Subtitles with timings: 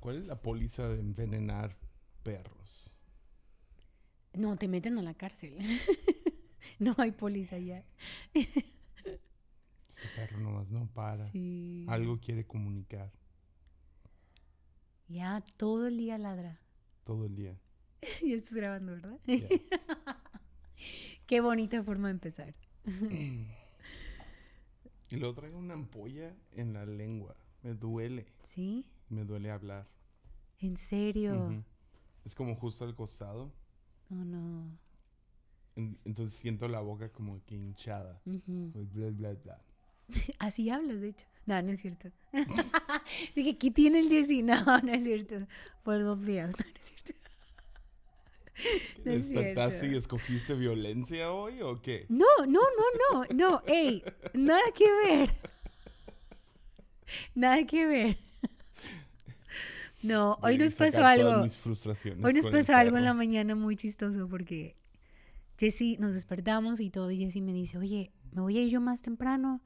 [0.00, 1.76] ¿Cuál es la póliza de envenenar
[2.22, 2.98] perros?
[4.32, 5.58] No, te meten a la cárcel.
[6.78, 7.84] no hay policía ya.
[8.32, 11.24] Este perro nomás no para.
[11.30, 11.84] Sí.
[11.88, 13.12] Algo quiere comunicar
[15.08, 16.60] Ya todo el día ladra.
[17.04, 17.58] todo el día.
[18.22, 19.18] ya estás grabando, ¿verdad?
[19.26, 19.48] Ya.
[21.26, 22.54] Qué bonita forma de empezar.
[25.10, 27.36] y luego traigo una ampolla en la lengua.
[27.62, 28.26] Me duele.
[28.42, 28.86] ¿Sí?
[29.10, 29.86] Me duele hablar.
[30.60, 31.62] ¿En serio?
[32.24, 33.52] Es como justo al costado.
[34.10, 34.70] Oh, no.
[35.76, 38.20] En- Entonces siento la boca como que hinchada.
[38.24, 38.72] Ujú.
[38.92, 39.60] Bla, bla, bla.
[40.38, 41.26] Así hablas, de hecho.
[41.46, 42.10] No, no es cierto.
[43.34, 44.42] Dije, ¿qué tiene el Jessy?
[44.50, 45.46] No, no es cierto.
[45.82, 46.46] Polvo frío.
[46.48, 47.12] No, no es cierto.
[49.04, 52.04] No es ¿Despertaste y escogiste violencia hoy o qué?
[52.10, 53.62] No, no, no, no, no.
[53.66, 54.04] Ey,
[54.34, 55.30] nada que ver.
[57.34, 58.18] Nada que ver.
[60.02, 61.42] No, hoy nos pasó algo.
[61.42, 64.76] mis frustraciones Hoy nos pasó algo en la mañana muy chistoso porque
[65.58, 68.80] Jessy nos despertamos y todo y Jessy me dice, oye, ¿me voy a ir yo
[68.80, 69.60] más temprano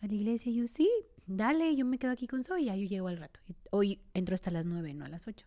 [0.00, 0.52] a la iglesia?
[0.52, 0.88] Y yo, sí,
[1.26, 3.40] dale, yo me quedo aquí con Zoe, ya yo llego al rato.
[3.70, 5.46] Hoy entro hasta las nueve, no a las ocho.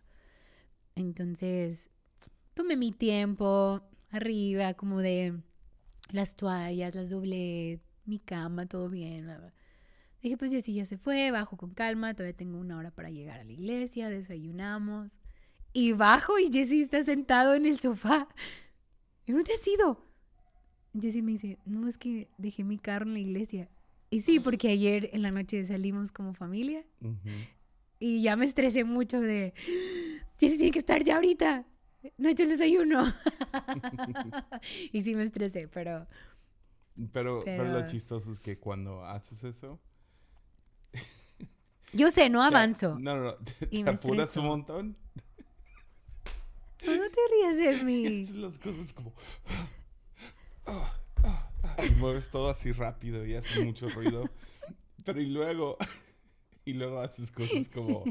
[0.94, 1.88] Entonces,
[2.52, 5.40] tomé mi tiempo arriba, como de
[6.10, 9.30] las toallas, las doblé, mi cama, todo bien.
[10.22, 13.40] Dije, pues Jessy ya se fue, bajo con calma, todavía tengo una hora para llegar
[13.40, 15.18] a la iglesia, desayunamos.
[15.72, 18.28] Y bajo y Jesse está sentado en el sofá.
[19.26, 20.04] ¿Y dónde has ido?
[21.00, 23.68] Jesse me dice, no, es que dejé mi carro en la iglesia.
[24.10, 26.84] Y sí, porque ayer en la noche salimos como familia
[28.00, 29.54] y ya me estresé mucho de,
[30.38, 31.64] Jesse tiene que estar ya ahorita.
[32.18, 33.02] No he hecho el desayuno.
[34.92, 36.06] y sí me estresé, pero
[37.12, 37.64] Pero, pero...
[37.64, 39.80] lo Pero- chistoso es que cuando haces eso...
[41.92, 42.98] yo sé, no te- avanzo.
[42.98, 43.34] No, no, no.
[43.34, 44.40] Te, Y te me apuras estreso.
[44.42, 44.96] un montón.
[46.86, 48.26] No, te rías de mí.
[48.34, 49.12] Las cosas como...
[50.66, 54.24] ah, ah, ah, y mueves todo así rápido y haces mucho ruido.
[55.04, 55.76] Pero y luego...
[56.66, 58.04] Y luego haces cosas como...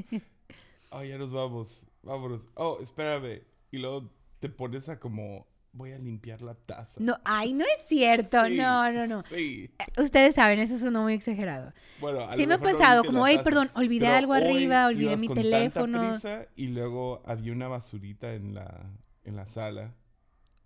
[0.89, 1.85] Oh, ya nos vamos.
[2.01, 2.41] Vámonos.
[2.55, 3.43] Oh, espérame.
[3.71, 4.09] Y luego
[4.39, 5.45] te pones a como...
[5.71, 6.99] Voy a limpiar la taza.
[6.99, 8.43] No, ay, no es cierto.
[8.47, 9.23] Sí, No, no, no.
[9.29, 9.69] Sí.
[9.97, 11.73] Ustedes saben, eso sonó muy exagerado.
[12.01, 15.15] Bueno, a Sí me ha pasado, como, "Ay, taza", perdón, olvidé pero algo arriba, olvidé
[15.17, 16.09] mi con tanta teléfono.
[16.11, 18.89] prisa y luego había una basurita en la,
[19.23, 19.93] en la sala.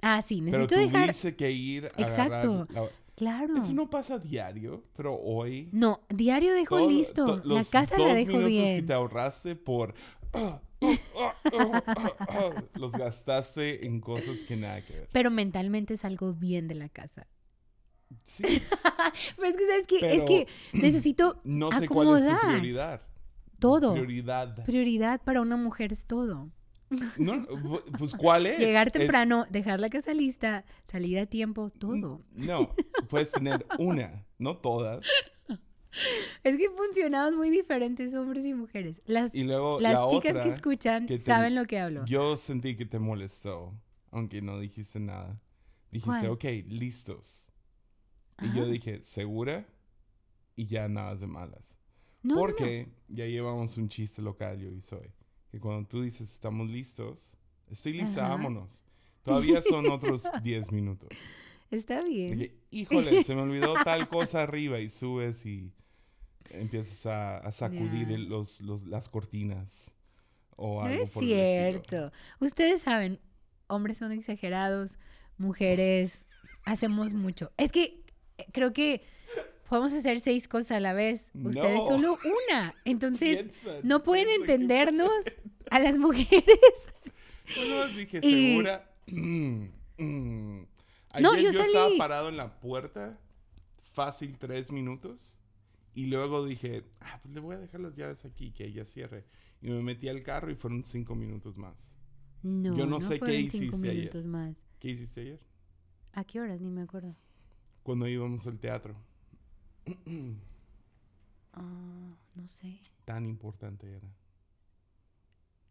[0.01, 1.05] Ah, sí, Pero necesito dejar.
[1.07, 2.65] tuviste que ir a Exacto.
[2.73, 2.83] la-
[3.15, 3.57] Claro.
[3.57, 5.69] Eso no pasa diario, pero hoy...
[5.71, 7.41] No, diario dejo todo- listo.
[7.41, 8.87] to- la casa la dejo minutos que bien.
[8.87, 9.93] te ahorraste por...
[10.33, 10.59] ah,
[12.75, 15.09] los gastaste en cosas que nada que ver.
[15.11, 17.27] Pero mentalmente salgo bien de la casa.
[18.25, 18.43] Sí,
[19.37, 20.15] Pero es que, ¿sabes qué?
[20.15, 23.01] Es que necesito no sé cuál es tu acomodar prioridad.
[23.59, 23.93] todo.
[23.93, 24.63] Prioridad.
[24.65, 26.49] Prioridad para una mujer es todo.
[27.17, 27.43] No,
[27.97, 28.59] pues ¿cuál es?
[28.59, 32.21] Llegar Es- temprano, dejar la casa lista, salir a tiempo, todo.
[32.33, 32.75] No,
[33.09, 35.07] puedes tener una, no todas.
[36.43, 39.01] Es que funcionamos muy diferentes hombres y mujeres.
[39.05, 42.05] Las, Y luego las la chicas que escuchan que te- saben lo que hablo.
[42.05, 43.73] Yo sentí que te molestó,
[44.11, 45.39] aunque no dijiste nada.
[45.91, 46.31] Dijiste, ¿Cuál?
[46.31, 47.47] ok, listos.
[48.41, 49.65] Y yo dije, ¿segura?
[50.55, 51.75] Y ya nada de malas.
[52.23, 52.41] No, no, no.
[52.41, 55.11] Porque ya llevamos un chiste local, yo y soy.
[55.51, 57.37] Que cuando tú dices, estamos listos,
[57.69, 58.35] estoy lista, Ajá.
[58.35, 58.83] vámonos.
[59.21, 61.09] Todavía son otros 10 minutos.
[61.69, 62.37] Está bien.
[62.37, 65.71] Dije, híjole, se me olvidó tal cosa arriba y subes y
[66.51, 69.91] empiezas a, a sacudir los, los- las cortinas
[70.55, 71.81] o No algo es por el estilo.
[71.81, 72.11] cierto.
[72.39, 73.19] Ustedes saben,
[73.67, 74.99] hombres son exagerados,
[75.37, 76.25] mujeres
[76.65, 77.51] hacemos mucho.
[77.57, 78.03] Es que
[78.37, 79.03] eh, creo que
[79.67, 81.31] podemos hacer seis cosas a la vez.
[81.33, 81.87] Ustedes No.
[81.87, 82.75] solo una.
[82.85, 85.09] Entonces, Piensa, no pueden entendernos
[85.71, 86.45] a las mujeres.
[87.55, 88.89] Yo dije, Y- ¿segura?
[89.07, 89.65] Mm,
[89.97, 90.65] mm.
[91.19, 93.19] No, Ayer yo yo estaba parado en la puerta,
[93.91, 95.37] fácil tres minutos,
[95.95, 99.25] y luego dije, ah, pues le voy a dejar las llaves aquí, que ella cierre.
[99.61, 101.93] Y me metí al carro y fueron cinco minutos más.
[102.41, 103.95] No, Yo no sé qué cinco hiciste ayer.
[103.99, 104.63] minutos más.
[104.79, 105.39] ¿Qué hiciste ayer?
[106.13, 106.59] ¿A qué horas?
[106.61, 107.15] Ni me acuerdo.
[107.83, 108.95] Cuando íbamos al teatro.
[111.53, 112.79] Ah, no sé.
[113.05, 114.07] Tan importante era.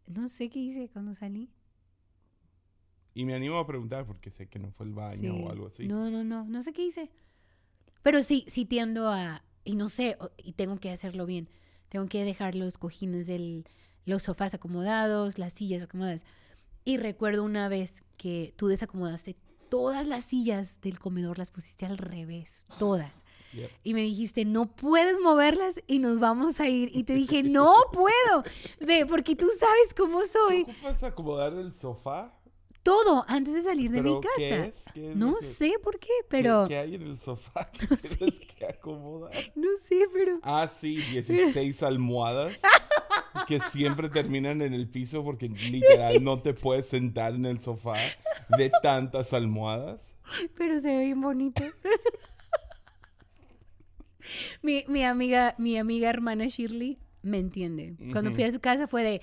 [0.07, 1.49] No sé qué hice cuando salí.
[3.13, 5.43] Y me animo a preguntar porque sé que no fue el baño Sí.
[5.43, 5.87] o algo así.
[5.87, 7.11] No, no, no, no sé qué hice.
[8.01, 11.49] Pero sí, sí tiendo a, y no sé, y tengo que hacerlo bien.
[11.89, 13.65] Tengo que dejar los cojines del,
[14.05, 16.25] los sofás acomodados, las sillas acomodadas.
[16.85, 19.35] Y recuerdo una vez que tú desacomodaste
[19.69, 23.23] todas las sillas del comedor, las pusiste al revés, todas.
[23.83, 26.89] Y me dijiste, no puedes moverlas y nos vamos a ir.
[26.91, 28.43] Y te dije, no puedo.
[28.79, 30.61] Ve, porque tú sabes cómo ¿Te soy.
[30.63, 32.33] ocupas acomodar el sofá?
[32.83, 34.65] Todo antes de salir de mi ¿Pero qué casa.
[34.67, 34.85] es?
[34.93, 36.65] ¿Qué es No que- sé por qué, pero...
[36.67, 38.47] ¿Qué, hay en el sofá que No tienes sé.
[38.57, 39.31] que acomodar?
[39.55, 40.39] No sé, pero...
[40.43, 42.61] Ah, sí, 16 almohadas
[43.47, 47.95] que siempre terminan en el piso porque literal no te puedes sentar en el sofá
[48.57, 50.13] de tantas almohadas.
[50.57, 51.63] Pero se ve bien bonito.
[54.61, 57.95] mi, mi amiga, mi amiga hermana Shirley me entiende.
[58.11, 59.21] Cuando fui a su casa fue de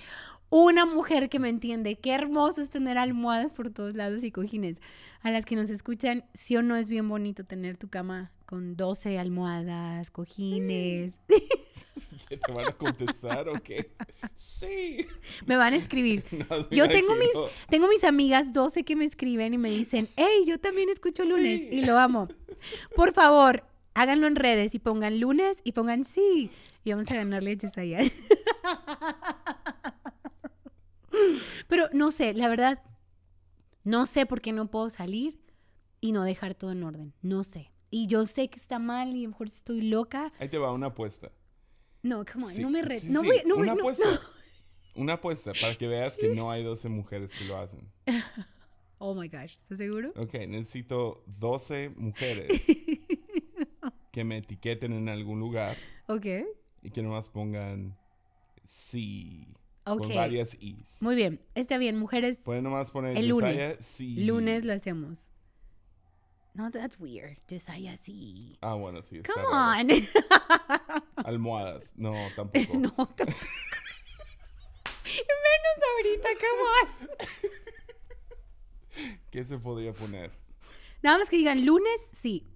[0.51, 1.97] una mujer que me entiende.
[1.97, 4.81] Qué hermoso es tener almohadas por todos lados y cojines.
[5.23, 8.77] A las que nos escuchan, sí o no es bien bonito tener tu cama con
[8.77, 11.19] 12 almohadas, cojines.
[12.29, 13.91] ¿Qué te van a contestar o qué?
[14.35, 15.07] Sí.
[15.47, 16.25] me van a escribir.
[16.51, 17.31] No, Yo tengo mis,
[17.69, 21.63] tengo mis amigas 12 que me escriben y me dicen, hey, yo también escucho lunes
[21.63, 21.69] Sí.
[21.71, 22.29] y lo amo.
[22.97, 23.65] Por favor,
[23.95, 26.51] háganlo en redes y pongan lunes y pongan sí.
[26.83, 27.99] Y vamos a ganarle a Yesaya.
[31.71, 32.83] Pero no sé, la verdad,
[33.85, 35.41] no sé por qué no puedo salir
[36.03, 37.15] y no dejar todo en orden.
[37.23, 37.73] No sé.
[37.91, 40.33] Y yo sé que está mal y a lo mejor estoy loca.
[40.39, 41.33] Ahí te va una apuesta.
[42.03, 43.01] No, come on, Sí, no me re...
[43.01, 44.05] sí, no sí, voy, no voy- una no- apuesta.
[44.97, 47.91] Una apuesta para que veas que no hay 12 mujeres que lo hacen.
[49.03, 50.13] Oh my gosh, ¿estás seguro?
[50.17, 52.51] Ok, necesito 12 mujeres
[54.13, 55.75] que me etiqueten en algún lugar
[56.07, 56.27] Ok.
[56.83, 57.97] y que nomás pongan
[58.65, 59.47] sí.
[59.85, 60.03] Ok.
[60.03, 61.01] Con varias is.
[61.01, 62.39] Muy bien, está bien, mujeres.
[62.45, 63.79] Pueden nomás poner El Josiah, lunes.
[63.81, 64.25] sí.
[64.25, 65.33] Lunes lo hacemos.
[66.53, 67.39] No, that's weird.
[67.49, 68.59] Josiah, sí.
[68.61, 69.19] Ah, bueno, sí.
[69.19, 69.81] está Come raro.
[69.81, 69.89] on.
[71.25, 71.93] Almohadas.
[71.97, 72.75] No, tampoco.
[72.79, 72.91] no.
[72.91, 73.25] tampoco.
[75.05, 76.89] Menos ahorita, come on.
[79.31, 80.31] ¿Qué se podría poner?
[81.03, 82.47] Nada más que digan lunes, sí.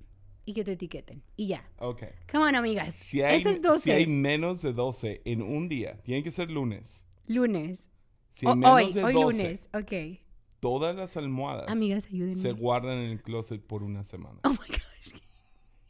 [0.45, 1.23] Y que te etiqueten.
[1.37, 1.67] Y ya.
[1.79, 2.03] Ok.
[2.31, 2.95] Come on, amigas.
[2.95, 3.81] Si hay, Ese es 12.
[3.81, 7.04] si hay menos de 12 en un día, tiene que ser lunes.
[7.27, 7.89] Lunes.
[8.33, 9.69] Si O- menos hoy, de hoy 12, lunes.
[9.73, 10.21] Ok.
[10.61, 12.37] todas las almohadas Amigas, ayúdenme.
[12.37, 14.41] se guardan en el closet por una semana.
[14.45, 15.21] Oh my gosh.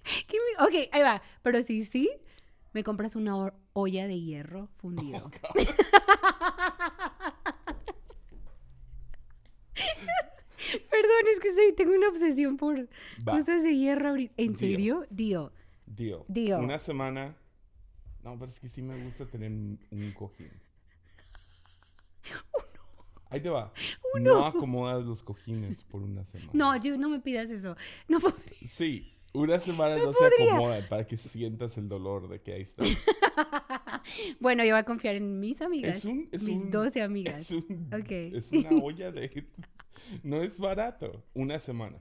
[0.27, 1.23] ¿Qué me- Ok, ahí va.
[1.43, 2.11] Pero si sí,
[2.73, 5.31] me compras una olla de hierro fundido.
[10.91, 12.89] Perdón, es que estoy- tengo una obsesión por
[13.27, 13.39] Va.
[13.39, 14.35] cosas de hierro ahorita.
[14.37, 15.07] ¿En serio?
[15.11, 15.53] Dio.
[15.87, 16.25] Deal.
[16.29, 16.63] Deal.
[16.63, 17.37] Una semana.
[18.23, 20.51] No, pero es que sí me gusta tener un cojín.
[23.31, 23.73] Ahí te va.
[24.21, 26.51] No acomodas los cojines por una semana.
[26.53, 27.77] No, yo no me pidas eso.
[28.07, 28.59] No podría.
[28.69, 30.53] Sí, una semana no, se podría.
[30.55, 32.85] acomoda para que sientas el dolor de que ahí está.
[34.39, 35.97] Bueno, yo voy a confiar en mis amigas.
[35.97, 37.37] Es un- es mis un- 12 amigas.
[37.43, 38.11] Es, un- Ok.
[38.11, 39.47] es una olla de...
[40.23, 41.25] No es barato.
[41.33, 41.97] Una semana.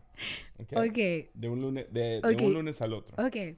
[0.60, 0.74] ¿ok?
[0.90, 0.98] Ok,
[1.34, 3.16] De un lunes, de, un lunes al otro.
[3.25, 3.56] ok.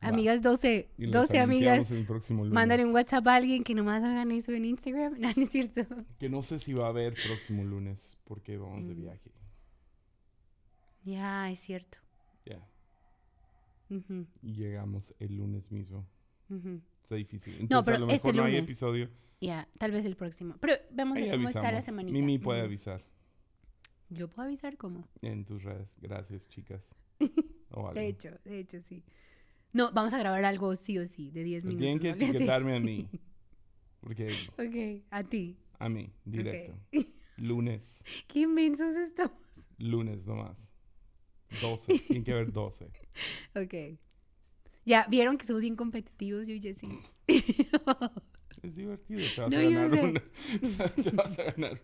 [0.00, 1.90] Amigas 12, Y les 12 amigas.
[2.30, 5.14] Mándale un WhatsApp a alguien que nomás hagan eso en Instagram.
[5.20, 5.82] No, no es cierto.
[6.18, 9.00] Que no sé si va a haber próximo lunes porque vamos de Mm.
[9.00, 9.30] viaje.
[11.04, 11.98] Ya, es cierto.
[12.44, 12.66] Ya.
[13.90, 16.06] Ujú, Y llegamos el lunes mismo.
[16.50, 16.80] ujú.
[17.02, 17.56] Está difícil.
[17.60, 19.08] Entonces, pero a lo mejor este no hay episodio.
[19.40, 20.56] Ya, tal vez el próximo.
[20.60, 22.12] Pero ver cómo está la semanita.
[22.12, 23.04] Mimi puede avisar
[24.10, 25.06] Yo puedo avisar cómo.
[25.22, 25.88] en tus redes.
[26.00, 26.82] Gracias, chicas.
[27.94, 29.02] De hecho, de hecho, sí.
[29.76, 31.82] No, vamos a grabar algo sí o sí, de 10 Pero minutos.
[31.84, 32.24] Tienen que ¿vale?
[32.26, 32.30] Sí.
[32.30, 33.08] etiquetarme a mí.
[34.00, 34.28] Porque
[34.58, 35.56] Ok, a ti.
[35.78, 36.78] a mí, directo.
[37.36, 38.02] Lunes.
[38.26, 39.36] Qué inmensos estamos.
[39.78, 40.56] Lunes nomás.
[41.60, 41.98] 12.
[41.98, 42.86] Tiene que haber 12.
[43.54, 43.98] Ok.
[44.86, 46.46] Ya, ¿vieron que somos bien competitivos?
[46.48, 46.88] Yo y Jessy.
[47.26, 49.20] Es divertido.
[49.34, 50.22] Te vas No, a ganar una.
[51.02, 51.80] Te vas a ganar.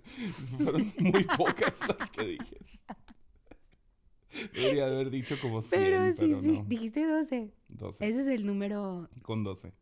[0.57, 2.57] Fueron muy pocas las que dije.
[4.53, 6.53] Debería haber dicho como 100, Pero pero, sí, sí.
[6.59, 6.65] no.
[6.65, 7.53] Dijiste 12.
[7.69, 8.07] 12.
[8.09, 9.73] Ese es el número Con 12.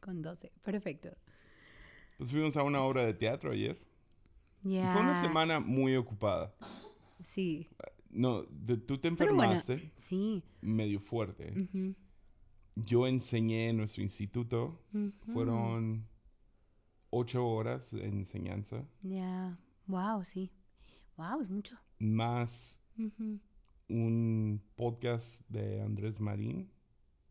[0.00, 0.50] con 12.
[0.62, 1.10] Perfecto.
[2.16, 3.78] Pues fuimos a una obra de teatro ayer.
[4.62, 4.92] Y Ya.
[4.92, 6.54] Fue una semana muy ocupada.
[7.22, 7.68] Sí.
[8.10, 10.42] No, de- tú te bueno, enfermaste sí.
[10.60, 11.52] medio fuerte.
[11.56, 11.94] Ujú,
[12.76, 14.80] Yo enseñé en nuestro instituto.
[14.92, 15.12] ujú.
[15.32, 16.06] Fueron
[17.10, 18.84] ocho horas de enseñanza.
[19.02, 19.58] Ya.
[19.86, 20.50] Wow, sí.
[21.16, 21.76] Wow, es mucho.
[21.98, 23.38] Más Ujú.
[23.90, 26.70] Un podcast de Andrés Marín,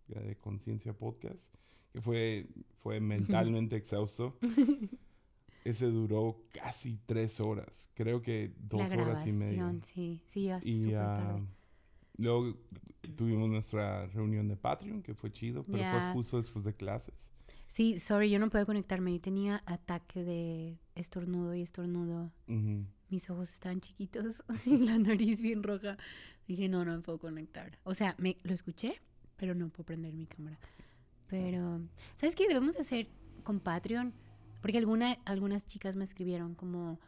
[0.08, 1.54] de Conciencia Podcast,
[1.92, 2.48] que fue,
[2.80, 4.38] fue mentalmente exhausto.
[5.66, 9.74] Ese duró casi tres horas, creo que dos La horas y media.
[9.84, 10.22] sí.
[10.26, 11.38] Sí, Y ah,
[12.18, 12.56] luego
[13.16, 17.30] tuvimos nuestra reunión de Patreon, que fue chido, pero fue justo después de clases.
[17.68, 19.14] Sí, sorry, yo no puedo conectarme.
[19.14, 22.32] Yo tenía ataque de estornudo y estornudo.
[22.48, 22.86] Ujú.
[23.10, 25.98] Mis ojos estaban chiquitos y la nariz bien roja.
[26.48, 27.78] Dije, no, no me puedo conectar.
[27.84, 29.02] O sea, me lo escuché,
[29.38, 30.60] pero no puedo prender mi cámara.
[31.28, 31.82] Pero,
[32.18, 33.08] ¿sabes qué debemos hacer
[33.44, 34.14] con Patreon?
[34.62, 37.00] Porque alguna, algunas chicas me escribieron como,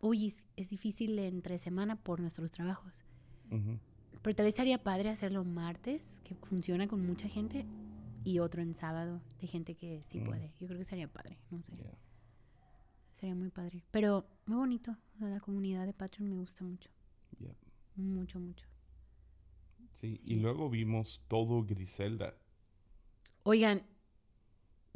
[0.00, 3.04] uy, es, es difícil entre semana por nuestros trabajos.
[3.48, 7.64] Pero tal vez estaría padre hacerlo martes, que funciona con mucha gente,
[8.24, 10.24] y otro en sábado, de gente que sí Mm.
[10.24, 10.50] puede.
[10.60, 11.72] Yo creo que sería padre, no sé.
[11.76, 11.96] Yeah.
[13.18, 13.82] Sería muy padre.
[13.90, 14.92] Pero muy bonito.
[15.14, 16.88] o sea, La comunidad de Patreon me gusta mucho.
[17.96, 18.64] Mucho, mucho.
[19.94, 20.22] Sí, Sí.
[20.24, 22.36] y luego vimos todo Griselda.
[23.42, 23.82] Oigan,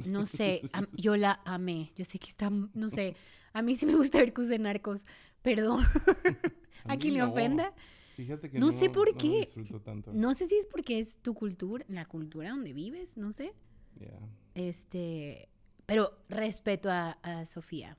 [0.05, 0.61] no sé,
[0.93, 1.91] yo la amé.
[1.97, 3.15] Yo sé que está, no sé,
[3.51, 5.05] a mí sí me gusta ver cosas de narcos.
[5.41, 5.81] Perdón.
[6.85, 7.31] ¿A quien le no.
[7.31, 7.73] ofenda?
[8.15, 9.49] Fíjate que No sé por qué.
[9.83, 10.13] tanto.
[10.13, 13.53] No sé si es porque es tu cultura, la cultura donde vives, no sé.
[13.99, 14.19] Yeah.
[14.55, 15.49] Este,
[15.85, 17.97] pero respeto a, a Sofía.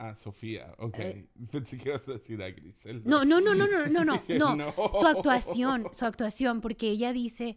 [0.00, 0.98] Ah, Sofía, ok.
[1.00, 1.28] Eh.
[1.50, 3.02] Pensé que ibas a decir a Griselda.
[3.04, 4.54] No, no, no, no, no, no, no, Dije, no.
[4.54, 4.72] no.
[4.72, 7.56] Su actuación, su actuación, porque ella dice,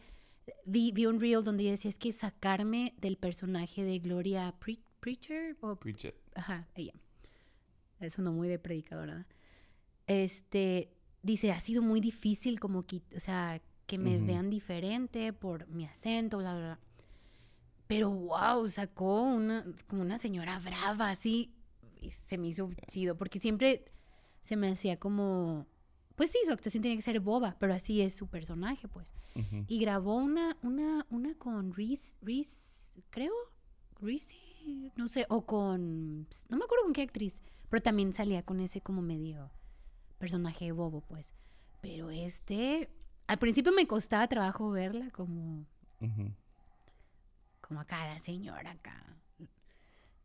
[0.66, 4.80] vi, vi un reel donde ella decía, es que sacarme del personaje de Gloria Pre-
[5.00, 6.16] Preacher, o Preach it.
[6.36, 6.94] Ajá, ella.
[8.00, 9.28] Eso no muy de predicadora.
[10.08, 15.68] Este, dice, ha sido muy difícil como que, o sea, que me vean diferente por
[15.68, 16.80] mi acento, bla, bla, bla.
[17.88, 21.54] Pero wow, sacó una, como una señora brava, así,
[22.02, 23.86] y se me hizo chido, porque siempre
[24.44, 25.68] se me hacía como,
[26.16, 29.14] pues sí, su actuación tiene que ser boba, pero así es su personaje, pues.
[29.68, 33.34] Y grabó una, una, una con Reese, Reese, creo,
[34.02, 34.36] Reese,
[34.98, 38.82] no sé, o con, no me acuerdo con qué actriz, pero también salía con ese
[38.82, 39.52] como medio
[40.18, 41.34] personaje bobo, pues.
[41.82, 42.90] Pero este,
[43.28, 45.66] al principio me costaba trabajo verla como,
[47.62, 49.06] como acá, la señora acá.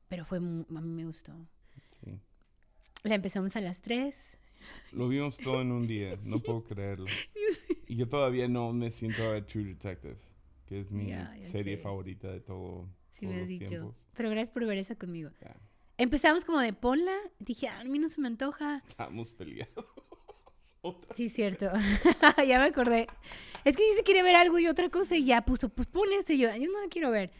[0.08, 1.32] Pero fue, a mí me gustó.
[3.06, 4.38] La empezamos a las 3.
[4.92, 7.06] Lo vimos todo en un día, no puedo creerlo.
[7.88, 10.16] Y yo todavía no me siento a ver True Detective,
[10.66, 11.82] que es mi ya serie sé.
[11.84, 13.68] favorita de todo, Sí todos me has los dicho.
[13.68, 14.06] tiempos.
[14.16, 15.30] Pero gracias por ver esa conmigo.
[15.40, 15.56] Ya,
[15.96, 17.14] Empezamos como de ponla.
[17.38, 18.82] Dije, "Ah, a mí no se me antoja.
[18.88, 19.86] estamos peleados.
[21.14, 21.70] Sí, cierto.
[22.46, 23.06] ya me acordé.
[23.64, 26.36] Es que se quiere ver algo y otra cosa y ya puso, pues pon este.
[26.36, 27.30] Yo, yo no la quiero ver.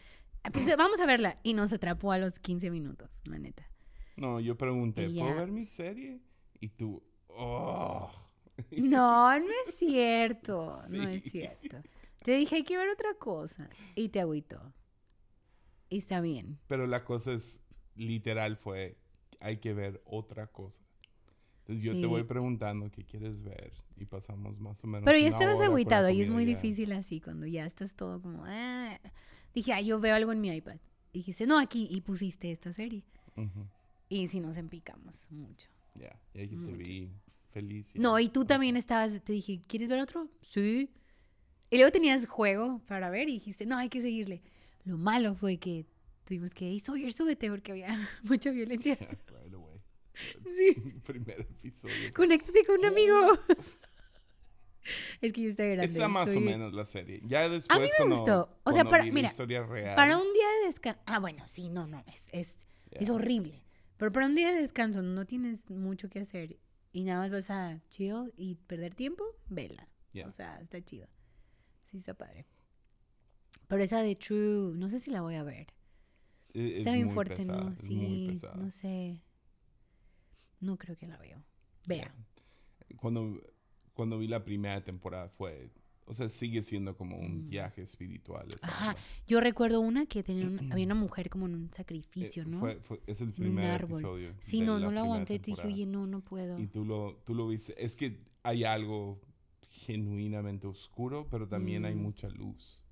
[0.53, 1.37] Pues vamos a verla.
[1.43, 3.69] Y nos atrapó a los 15 minutos, la neta.
[4.17, 6.19] No, yo pregunté, ¿puedo ver mi serie?
[6.59, 8.11] Y tú, oh.
[8.71, 10.79] No, no es cierto.
[10.89, 11.77] No es cierto.
[12.23, 13.69] Te dije, hay que ver otra cosa.
[13.95, 14.73] Y te agüitó.
[15.89, 16.57] Y está bien.
[16.67, 17.61] Pero la cosa es,
[17.95, 18.97] literal fue,
[19.39, 20.83] hay que ver otra cosa.
[21.59, 22.01] Entonces yo Sí.
[22.01, 25.05] te voy preguntando qué quieres ver y pasamos más o menos.
[25.05, 26.55] Pero ya estabas agüitado y es muy ya.
[26.55, 28.43] difícil así cuando ya estás todo como...
[28.45, 28.99] "Ah".
[29.53, 30.77] Dije, ah, yo veo algo en mi iPad.
[31.13, 31.87] Y dijiste, no, aquí.
[31.91, 33.03] Y pusiste esta serie.
[33.35, 33.67] Ujú,
[34.09, 35.67] Y si nos empicamos mucho.
[35.95, 37.09] Ya, y ahí te vi
[37.51, 37.87] feliz.
[37.95, 40.29] No, y tú también estabas, te dije, ¿quieres ver otro?
[40.41, 40.91] Sí.
[41.69, 44.41] Y luego tenías juego para ver y dijiste, no, hay que seguirle.
[44.85, 45.85] Lo malo fue que
[46.23, 47.87] tuvimos que, y Sawyer, súbete porque había
[48.23, 48.95] mucha violencia.
[49.27, 49.79] right away.
[50.55, 50.73] Sí.
[51.03, 52.13] Primer episodio.
[52.13, 53.15] Conéctate con un amigo.
[55.21, 55.85] es que yo estoy grande.
[55.93, 57.21] Está más o menos la serie.
[57.25, 58.59] Ya después me cuando, gustó.
[58.63, 59.95] O sea, para- mira, historia real.
[59.95, 61.01] Para un día de descanso.
[61.05, 62.55] Ah, bueno, sí, no, no, es, es,
[62.91, 63.61] es horrible.
[63.97, 66.59] Pero para un día de descanso no tienes mucho que hacer
[66.91, 69.87] y nada más vas a chill y perder tiempo, vela.
[70.25, 71.07] O sea, está chido.
[71.83, 72.47] Sí, está padre.
[73.67, 75.67] Pero esa de True, no sé si la voy a ver.
[76.53, 77.77] E- es está bien muy fuerte, pesada, ¿no?
[77.77, 79.21] Sí, no sé.
[80.59, 81.43] No creo que la veo.
[81.85, 82.15] Vea.
[82.97, 83.39] Cuando,
[83.93, 85.71] cuando vi la primera temporada fue...
[86.09, 87.49] O sea, sigue siendo como un Mm.
[87.49, 88.47] viaje espiritual.
[88.61, 88.89] Ajá.
[88.91, 89.01] onda.
[89.27, 92.59] Yo recuerdo una que tenía había una mujer como en un sacrificio, Eh, ¿no?
[92.61, 94.33] fue- fue- es el primer episodio.
[94.39, 95.39] sí, no, no la primera aguanté.
[95.39, 96.57] Te dije, oye, no, no puedo.
[96.59, 97.75] Y tú lo, tú lo viste.
[97.83, 99.19] Es que hay algo
[99.69, 102.01] genuinamente oscuro, pero también hay Mm.
[102.01, 102.85] mucha luz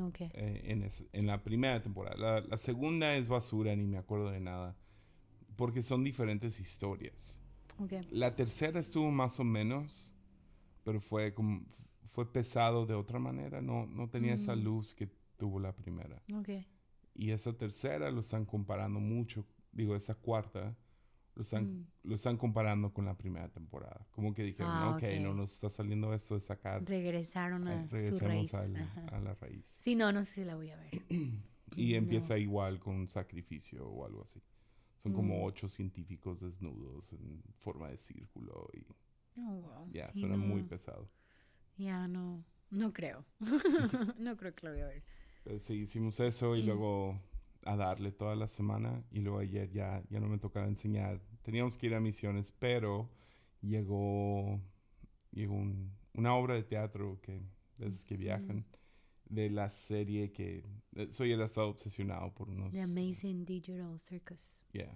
[0.00, 0.20] Ok.
[0.22, 2.16] eh, en, es- en la primera temporada.
[2.16, 4.74] La, la segunda es basura, ni me acuerdo de nada.
[5.56, 7.40] Porque son diferentes historias.
[7.78, 7.92] Ok.
[8.10, 10.12] La tercera estuvo más o menos,
[10.84, 11.62] pero fue como
[12.08, 13.60] fue pesado de otra manera.
[13.62, 14.62] No, no tenía esa Mm.
[14.64, 16.22] luz que tuvo la primera.
[16.34, 16.48] Ok.
[17.14, 20.76] Y esa tercera lo están comparando mucho, digo, esa cuarta,
[21.34, 21.86] lo están, Mm.
[22.04, 24.06] lo están comparando con la primera temporada.
[24.10, 27.82] Como que dijeron, Ah, ok, no nos está saliendo esto de sacar, Regresaron eh, a
[27.88, 28.54] su regresemos raíz.
[28.54, 29.06] al- Ajá.
[29.16, 29.64] a la raíz.
[29.80, 30.90] Sí, no, no sé si la voy a ver.
[31.76, 31.96] Y No.
[31.98, 34.40] empieza igual con un sacrificio o algo así.
[34.96, 35.44] Son como Mm.
[35.44, 38.84] ocho científicos desnudos en forma de círculo y
[39.40, 39.90] Oh, wow.
[39.92, 40.68] ya, Sí, suena muy no.
[40.68, 41.08] pesado.
[41.78, 42.44] Ya, no.
[42.70, 43.24] No creo.
[44.18, 45.02] no creo que la voy a ver.
[45.44, 46.66] Pero sí, hicimos eso y Mm.
[46.66, 47.20] luego
[47.64, 51.20] a darle toda la semana y luego ayer ya, ya no me tocaba enseñar.
[51.42, 53.08] Teníamos que ir a misiones, pero
[53.62, 54.60] llegó,
[55.32, 57.40] llegó un- una obra de teatro que,
[57.78, 58.64] de esas que viajan.
[59.30, 60.64] de la serie que
[60.96, 64.64] eh, soy era estado obsesionado por unos The Amazing Digital Circus.
[64.72, 64.90] Yeah.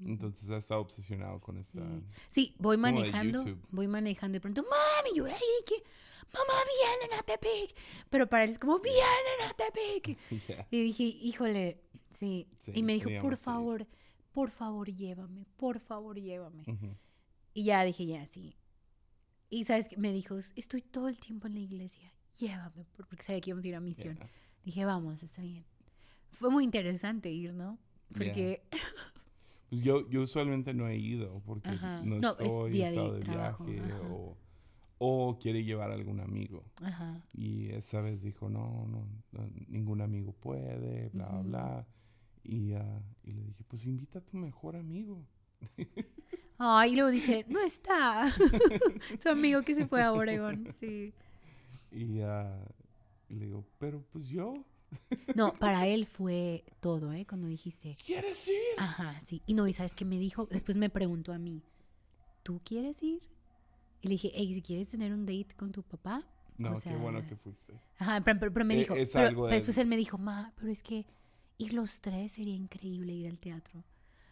[0.00, 2.02] Entonces he estado obsesionado con esta Sí.
[2.30, 5.32] Sí, voy manejando, voy manejando de pronto, mami, yo, "Ay,
[5.66, 5.76] que
[6.32, 6.54] mamá
[6.98, 7.76] vienen a Tepic.
[8.10, 10.18] Pero para él es como, vienen a Tepic.
[10.48, 10.66] Yeah.
[10.70, 12.48] Y dije, híjole, sí.
[12.60, 13.86] Sí, y me dijo, por favor,
[14.32, 16.64] por favor, llévame, por favor, llévame.
[16.66, 16.96] Ujú.
[17.54, 18.56] Y ya dije, ya, sí.
[19.48, 23.22] Y sabes que me dijo, estoy todo el tiempo en la iglesia, llévame, por- porque
[23.22, 24.16] sabía que íbamos a ir a misión.
[24.16, 24.30] Yeah.
[24.64, 25.64] Dije, vamos, está bien.
[26.32, 27.78] Fue muy interesante ir, ¿no?
[28.12, 28.82] Porque Pues
[29.82, 32.02] yo, yo usualmente no he ido porque Ajá.
[32.04, 34.36] no, No, es estoy, día de estado de viaje o,
[34.98, 36.64] o quiere llevar a algún amigo.
[36.82, 37.20] Ajá.
[37.34, 41.48] Y esa vez dijo, no, no, no, ningún amigo puede, bla, Ujú.
[41.48, 41.86] bla.
[42.42, 45.24] Y, ah, y le dije, pues invita a tu mejor amigo.
[46.58, 48.30] Ay, y luego dice, no está.
[49.18, 51.12] Su amigo que se fue a Oregón, sí.
[51.90, 52.64] Y, ah,
[53.28, 54.64] y le digo, pero pues yo,
[55.36, 57.26] No, para él fue todo, ¿eh?
[57.26, 58.54] Cuando dijiste, ¿quieres ir?
[58.78, 59.42] ajá, sí.
[59.46, 60.46] Y no, y ¿sabes qué me dijo?
[60.50, 61.62] Después me preguntó a mí,
[62.42, 63.22] ¿tú quieres ir?
[64.02, 66.22] Y le dije, hey, si quieres tener un date con tu papá.
[66.58, 67.72] No, o qué bueno sea, que fuiste.
[67.98, 70.18] Ajá, pero, pero- pero me E- dijo, es pero- algo de- después él me dijo,
[70.18, 71.04] ma, pero es que
[71.58, 73.82] ir los tres sería increíble ir al teatro.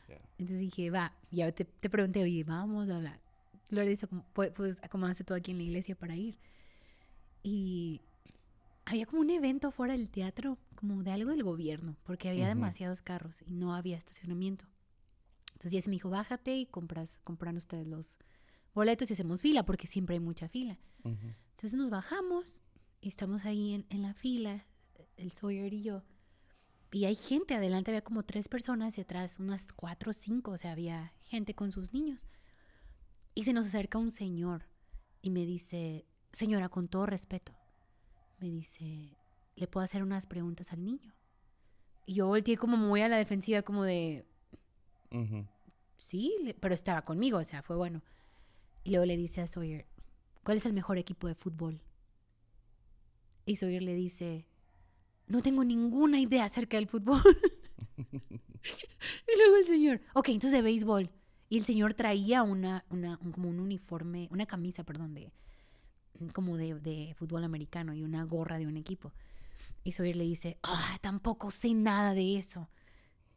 [0.09, 0.19] Yeah.
[0.39, 3.19] Entonces dije, va, ya te, te pregunté, oye, vamos a hablar.
[3.71, 6.37] Lo hizo como, pues, pues acomodaste todo aquí en la iglesia para ir.
[7.43, 8.01] Y
[8.85, 13.03] había como un evento fuera del teatro, como de algo del gobierno, porque había demasiados
[13.03, 14.67] carros y no había estacionamiento.
[15.53, 18.19] Entonces Jesse me dijo, bájate y compras, compran ustedes los
[18.75, 20.79] boletos y hacemos fila, porque siempre hay mucha fila.
[21.05, 21.35] Ujú.
[21.51, 22.61] Entonces nos bajamos
[23.01, 24.67] y estamos ahí en, en la fila,
[25.17, 26.03] el Sawyer y yo.
[26.91, 30.59] Y hay gente, adelante había como tres personas y atrás unas cuatro o cinco, o
[30.59, 32.27] sea, había gente con sus niños.
[33.35, 34.67] Y se nos acerca un señor
[35.23, 37.55] y me dice, señora, con todo respeto,
[38.43, 39.17] me dice,
[39.57, 41.15] ¿le puedo hacer unas preguntas al niño?
[42.07, 44.27] Y yo volteé como muy a la defensiva, como de,
[45.97, 48.03] sí, pero estaba conmigo, o sea, fue bueno.
[48.83, 49.87] Y luego le dice a Sawyer,
[50.43, 51.81] ¿cuál es el mejor equipo de fútbol?
[53.47, 54.47] Y Sawyer le dice,
[55.29, 57.23] no tengo ninguna idea acerca del fútbol.
[57.99, 61.11] y luego el señor, ok, entonces de béisbol.
[61.49, 65.33] Y el señor traía una, una un- como un uniforme, una camisa, perdón, de
[66.33, 69.13] como de, de fútbol americano y una gorra de un equipo.
[69.85, 72.69] Y Sawyer le dice, ah, tampoco sé nada de eso.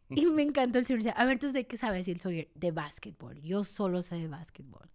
[0.10, 1.00] Y me encantó el señor.
[1.00, 2.08] Dice, a ver, entonces, ¿de qué sabes?
[2.08, 3.42] Y el Sawyer, de básquetbol.
[3.42, 4.90] Yo solo sé de básquetbol.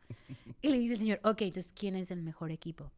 [0.63, 2.93] Y le dice el señor, ok, entonces, ¿quién es el mejor equipo?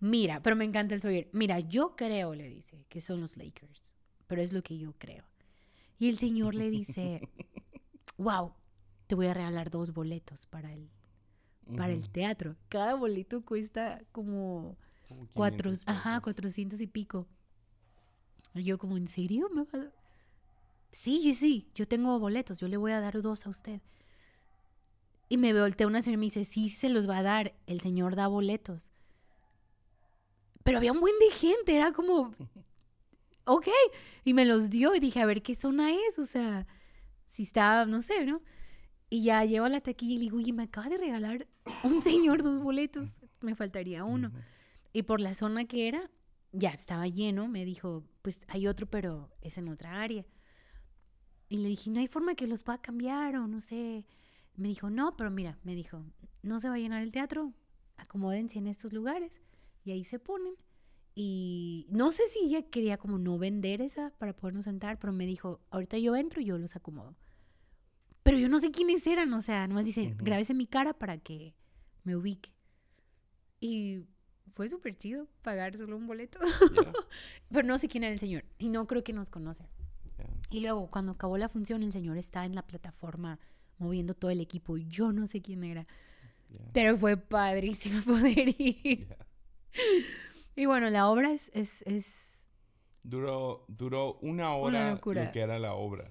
[0.00, 1.28] Mira, pero me encanta el Sawyer.
[1.32, 3.94] Mira, yo creo, le dice, que son los Lakers.
[4.26, 5.24] Pero es lo que yo creo.
[5.98, 7.28] Y el señor le dice,
[8.18, 8.52] wow,
[9.06, 10.88] te voy a regalar dos boletos para el,
[11.76, 12.56] para el teatro.
[12.68, 14.76] Cada boleto cuesta como
[15.08, 16.22] Como cuatro, 500 ajá, pesos.
[16.24, 17.26] cuatrocientos y pico.
[18.54, 19.48] Y yo como, ¿en serio?
[19.52, 19.92] ¿Me va a-
[20.92, 23.80] Sí, yo sí, yo tengo boletos, yo le voy a dar dos a usted.
[25.28, 27.80] Y me voltea una señora y me dice, sí, se los va a dar, el
[27.80, 28.92] señor da boletos.
[30.62, 32.32] Pero había un buen de gente, era como,
[33.44, 33.68] ok.
[34.24, 36.66] Y me los dio y dije, a ver qué zona es, o sea,
[37.26, 38.40] si está, no sé, ¿no?
[39.14, 41.46] Y ya llego a la taquilla y le digo, oye, me acaba de regalar
[41.84, 44.32] un señor dos boletos, me faltaría uno.
[44.92, 46.10] Y por la zona que era,
[46.50, 47.46] ya estaba lleno.
[47.46, 50.26] Me dijo, pues hay otro, pero es en otra área.
[51.48, 54.04] Y le dije, no hay forma que los pueda cambiar o no sé.
[54.56, 56.04] Me dijo, no, pero mira, me dijo,
[56.42, 57.52] no se va a llenar el teatro,
[57.96, 59.40] acomódense en estos lugares.
[59.84, 60.56] Y ahí se ponen.
[61.14, 65.24] Y no sé si ella quería como no vender esa para podernos sentar, pero me
[65.24, 67.14] dijo, ahorita yo entro y yo los acomodo.
[68.24, 70.24] Pero yo no sé quiénes eran, o sea, nomás dice, Ujú.
[70.24, 71.54] grábese mi cara para que
[72.02, 72.50] me ubique.
[73.60, 74.02] Y
[74.54, 76.38] fue súper chido pagar solo un boleto.
[76.74, 76.92] Yeah,
[77.52, 78.44] Pero no sé quién era el señor.
[78.58, 79.64] Y no creo que nos conoce.
[80.18, 80.26] yeah.
[80.50, 83.38] Y luego, cuando acabó la función, el señor está en la plataforma
[83.78, 84.76] moviendo todo el equipo.
[84.78, 85.86] Y yo no sé quién era.
[86.50, 89.08] Yeah, Pero fue padrísimo poder ir.
[90.56, 92.48] Y bueno, la obra es, es, es
[93.02, 95.24] Duró, duró una hora locura.
[95.26, 96.10] lo que era la obra.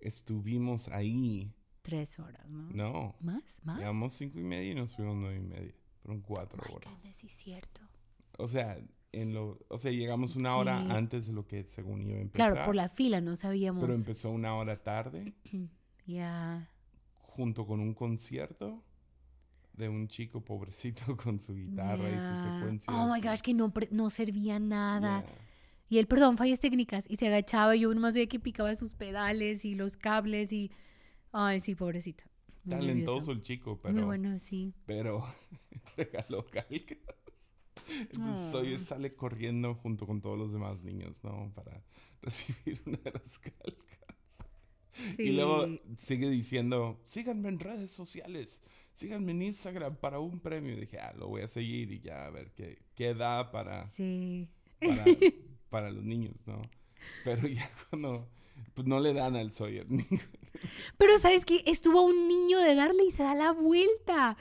[0.00, 1.54] Estuvimos ahí.
[1.82, 2.68] tres horas, ¿no?
[2.70, 3.14] No.
[3.20, 3.42] ¿Más?
[3.64, 3.78] ¿Más?
[3.78, 5.74] Llegamos cinco y media y nos fuimos nueve y media.
[6.02, 6.90] Fueron cuatro My horas.
[6.94, 7.80] goodness, sí es cierto.
[8.38, 8.78] O sea,
[9.12, 12.52] en lo, o sea, llegamos una hora antes de lo que según iba a empezar.
[12.52, 13.80] Claro, por la fila no sabíamos.
[13.82, 15.34] Pero empezó una hora tarde,
[16.06, 16.68] Ya.
[17.20, 18.82] junto con un concierto
[19.74, 22.28] de un chico pobrecito con su guitarra y ya.
[22.34, 22.96] sus secuencias.
[22.96, 25.22] Oh my gosh, que no, no servía nada.
[25.22, 25.34] Yeah.
[25.90, 27.04] Y él, perdón, fallas técnicas.
[27.08, 30.70] Y se agachaba y yo nomás veía que picaba sus pedales y los cables y...
[31.32, 32.24] Ay, sí, pobrecito.
[32.64, 33.32] Muy Talentoso nervioso.
[33.32, 34.72] el chico, pero, Muy bueno, sí.
[34.86, 35.24] pero
[35.96, 36.98] regaló calcas.
[37.88, 38.84] Entonces Sawyer Oh.
[38.84, 41.50] sale corriendo junto con todos los demás niños, ¿no?
[41.54, 41.82] Para
[42.22, 43.76] recibir una de las calcas.
[45.18, 50.74] Y luego sigue diciendo, síganme en redes sociales, síganme en Instagram para un premio.
[50.76, 53.86] Y dije, ah, lo voy a seguir y ya a ver qué, qué da para,
[53.86, 54.48] Sí.
[54.78, 55.04] para,
[55.70, 56.60] para los niños, ¿no?
[57.24, 58.28] Pero ya cuando,
[58.74, 59.86] pues no le dan al Sawyer.
[60.98, 61.62] Pero ¿sabes qué?
[61.66, 64.36] Estuvo un niño de darle y se da la vuelta.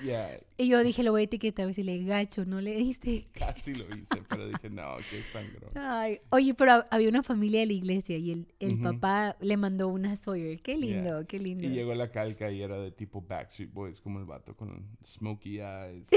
[0.58, 3.28] Y yo dije, lo voy a etiquetar, a ver si le gacho, no le diste.
[3.34, 5.72] casi lo hice, pero dije, no, qué sangrón.
[5.76, 9.88] Ay, oye, pero hab- había una familia de la iglesia y el, papá le mandó
[9.88, 10.62] una Sawyer.
[10.62, 11.24] Qué lindo, Yeah.
[11.26, 11.65] qué lindo.
[11.68, 15.60] Y llegó la calca y era de tipo Backstreet Boys, como el vato con smokey
[15.62, 16.10] eyes,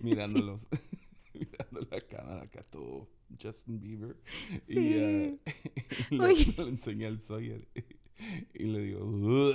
[0.00, 0.66] mirándolos,
[1.34, 3.06] mirando la cámara acá todo
[3.40, 4.16] Justin Bieber.
[4.68, 4.78] Y, Sí.
[4.94, 5.38] eh,
[6.10, 6.54] y luego Oye.
[6.56, 7.66] le enseñé al Sawyer
[8.54, 9.52] y le digo.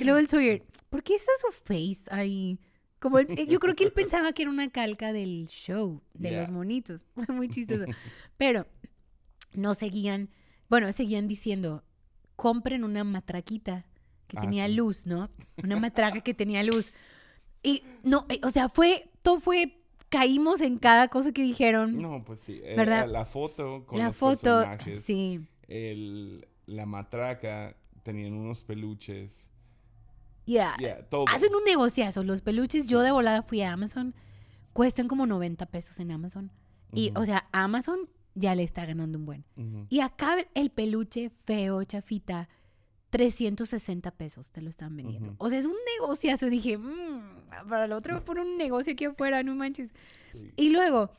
[0.00, 2.58] Y luego el Sawyer, ¿por qué está su face ahí?
[2.98, 6.40] Como yo creo que él pensaba que era una calca del show, de Yeah.
[6.42, 7.04] los monitos.
[7.14, 7.84] Fue muy chistoso.
[8.36, 8.66] Pero
[9.54, 10.28] no seguían,
[10.68, 11.82] bueno, seguían diciendo,
[12.36, 13.86] compren una matraquita
[14.26, 14.74] que Ah, tenía sí.
[14.74, 15.30] luz, ¿no?
[15.62, 16.92] Una matraca que tenía luz.
[17.62, 19.79] Y no, eh, o sea, fue, todo fue,
[20.10, 21.96] caímos en cada cosa que dijeron.
[22.00, 22.60] No, pues sí.
[22.62, 23.08] eh, ¿Verdad?
[23.08, 25.40] La foto con la los foto, personajes, sí.
[25.68, 29.50] el, la matraca, tenían unos peluches.
[30.46, 30.76] Ya.
[30.78, 31.06] Yeah.
[31.32, 32.24] Hacen un negociazo.
[32.24, 34.14] Los peluches, yo de volada fui a Amazon.
[34.72, 36.50] Cuestan como 90 pesos en Amazon.
[36.92, 39.44] Y, o sea, Amazon ya le está ganando un buen.
[39.88, 42.48] Y acá el peluche feo, chafita,
[43.10, 45.34] 360 pesos te lo están vendiendo.
[45.38, 46.46] O sea, es un negociazo.
[46.46, 47.20] Y dije, "Mm,
[47.68, 49.92] para el otro por un negocio aquí afuera, no manches.
[50.32, 50.52] Sí.
[50.56, 51.10] Y luego,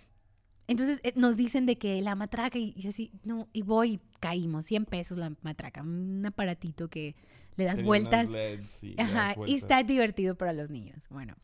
[0.67, 4.65] entonces eh, nos dicen de que la matraca, y yo así, no, y voy, caímos,
[4.65, 7.15] 100 pesos la matraca, un aparatito que
[7.57, 8.29] le das Tenía vueltas.
[8.81, 11.07] y das Ajá, y está divertido para los niños.
[11.09, 11.35] Bueno,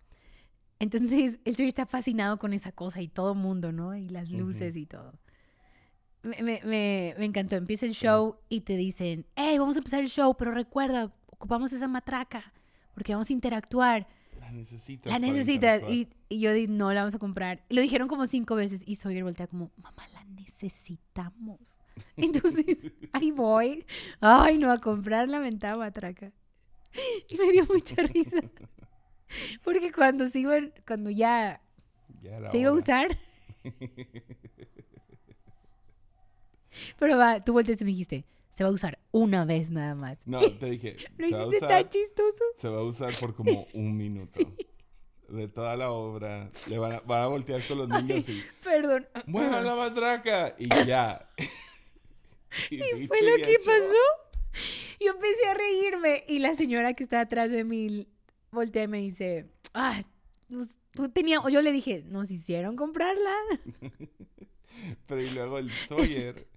[0.79, 3.95] entonces el señor está fascinado con esa cosa y todo mundo, ¿no?
[3.95, 5.13] Y las luces y todo.
[6.27, 6.61] Me, me,
[7.17, 7.55] me, encantó.
[7.55, 11.71] Empieza el show y te dicen, hey, vamos a empezar el show, pero recuerda, ocupamos
[11.73, 12.53] esa matraca
[12.93, 14.07] porque vamos a interactuar.
[14.39, 15.11] La necesitas.
[15.13, 15.83] La necesitas.
[15.89, 17.63] Y, y yo di, no, la vamos a comprar.
[17.69, 21.79] Y lo dijeron como cinco veces y Sawyer voltea como, mamá, la necesitamos.
[22.17, 23.85] Entonces, ahí voy.
[24.19, 26.31] Ay, no, a comprar la mentada matraca.
[27.29, 28.41] Y me dio mucha risa.
[29.63, 31.61] Porque cuando se iban, cuando ya
[32.23, 32.81] Ya se iba a hora.
[32.81, 33.17] usar.
[36.99, 40.25] Pero va, tú volteaste y me dijiste, se va a usar una vez nada más.
[40.27, 40.97] No, te dije.
[41.17, 42.43] Lo hiciste usar, tan chistoso.
[42.57, 44.39] se va a usar por como un minuto.
[45.29, 46.49] De toda la obra.
[46.67, 48.41] Le van a, van a voltear con los niños y.
[48.63, 49.07] Perdón.
[49.25, 50.55] ¡Mueva la matraca!
[50.57, 51.29] Y ya.
[52.71, 53.65] y Y fue lo y que hecho.
[53.65, 54.61] pasó.
[54.99, 58.07] Yo empecé a reírme y la señora que está atrás de mí
[58.51, 60.01] voltea y me dice, ah,
[60.95, 63.35] tú tenías, o yo le dije, nos hicieron comprarla.
[65.05, 66.47] Pero y luego el Sawyer,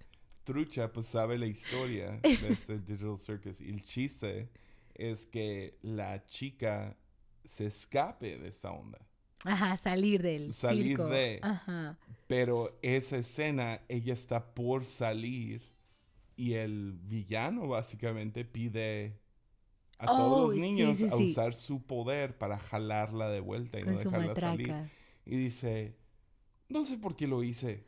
[0.43, 3.61] trucha, pues sabe la historia de este Digital Circus.
[3.61, 4.49] Y el chiste
[4.95, 6.97] es que la chica
[7.45, 8.99] se escape de esta onda.
[9.43, 11.07] Ajá, salir del Salir circo.
[11.07, 11.39] de.
[11.41, 11.97] Ajá.
[12.27, 15.63] Pero esa escena, ella está por salir
[16.35, 19.19] y el villano básicamente pide
[19.97, 21.23] a todos Oh, los niños sí, a sí.
[21.25, 24.91] usar su poder para jalarla de vuelta y Con no dejarla salir.
[25.25, 25.97] Y dice,
[26.69, 27.85] no sé por qué lo hice.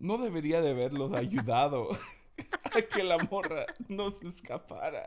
[0.00, 1.88] No debería de haberlos ayudado
[2.74, 5.06] a que la morra no se escapara.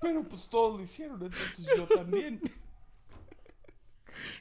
[0.00, 2.40] Pero pues todos lo hicieron, entonces yo también.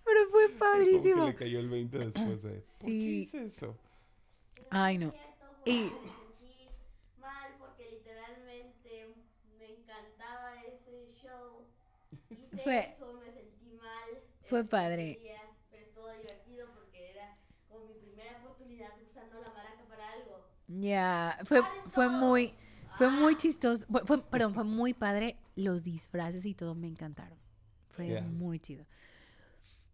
[0.04, 1.26] Pero fue Como que padrísimo.
[1.26, 3.22] le cayó el 20 después de, ¿por qué Sí.
[3.22, 3.78] hice eso?
[4.70, 5.14] Ay, no.
[5.66, 5.72] Y...
[5.72, 6.70] Y- Me sentí
[7.20, 9.16] mal porque literalmente
[9.58, 11.66] me encantaba ese show.
[12.30, 14.22] Hice Fue- eso, me sentí mal.
[14.44, 15.18] fue padre.
[15.22, 20.14] día, pero estuvo divertido porque era como mi primera oportunidad usando la maraca para
[20.68, 22.54] Ya, fue, fue muy,
[22.98, 23.86] fue muy chistoso.
[23.90, 25.38] Fue, fue- perdón, fue muy padre.
[25.56, 27.38] Los disfraces y todo me encantaron.
[27.90, 28.22] Fue Yeah.
[28.22, 28.86] muy chido.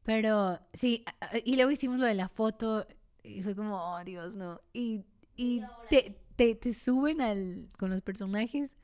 [0.04, 1.06] Pero sí,
[1.46, 2.88] y luego hicimos lo de la foto
[3.24, 4.60] y fue como, oh Dios, no.
[4.74, 5.04] Y,
[5.36, 8.76] y te, te suben al, con los personajes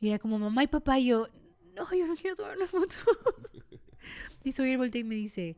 [0.00, 1.28] y era como mamá y papá y yo,
[1.74, 2.94] no, yo no quiero tomar una foto.
[4.44, 5.56] y Sawyer voltea y me dice,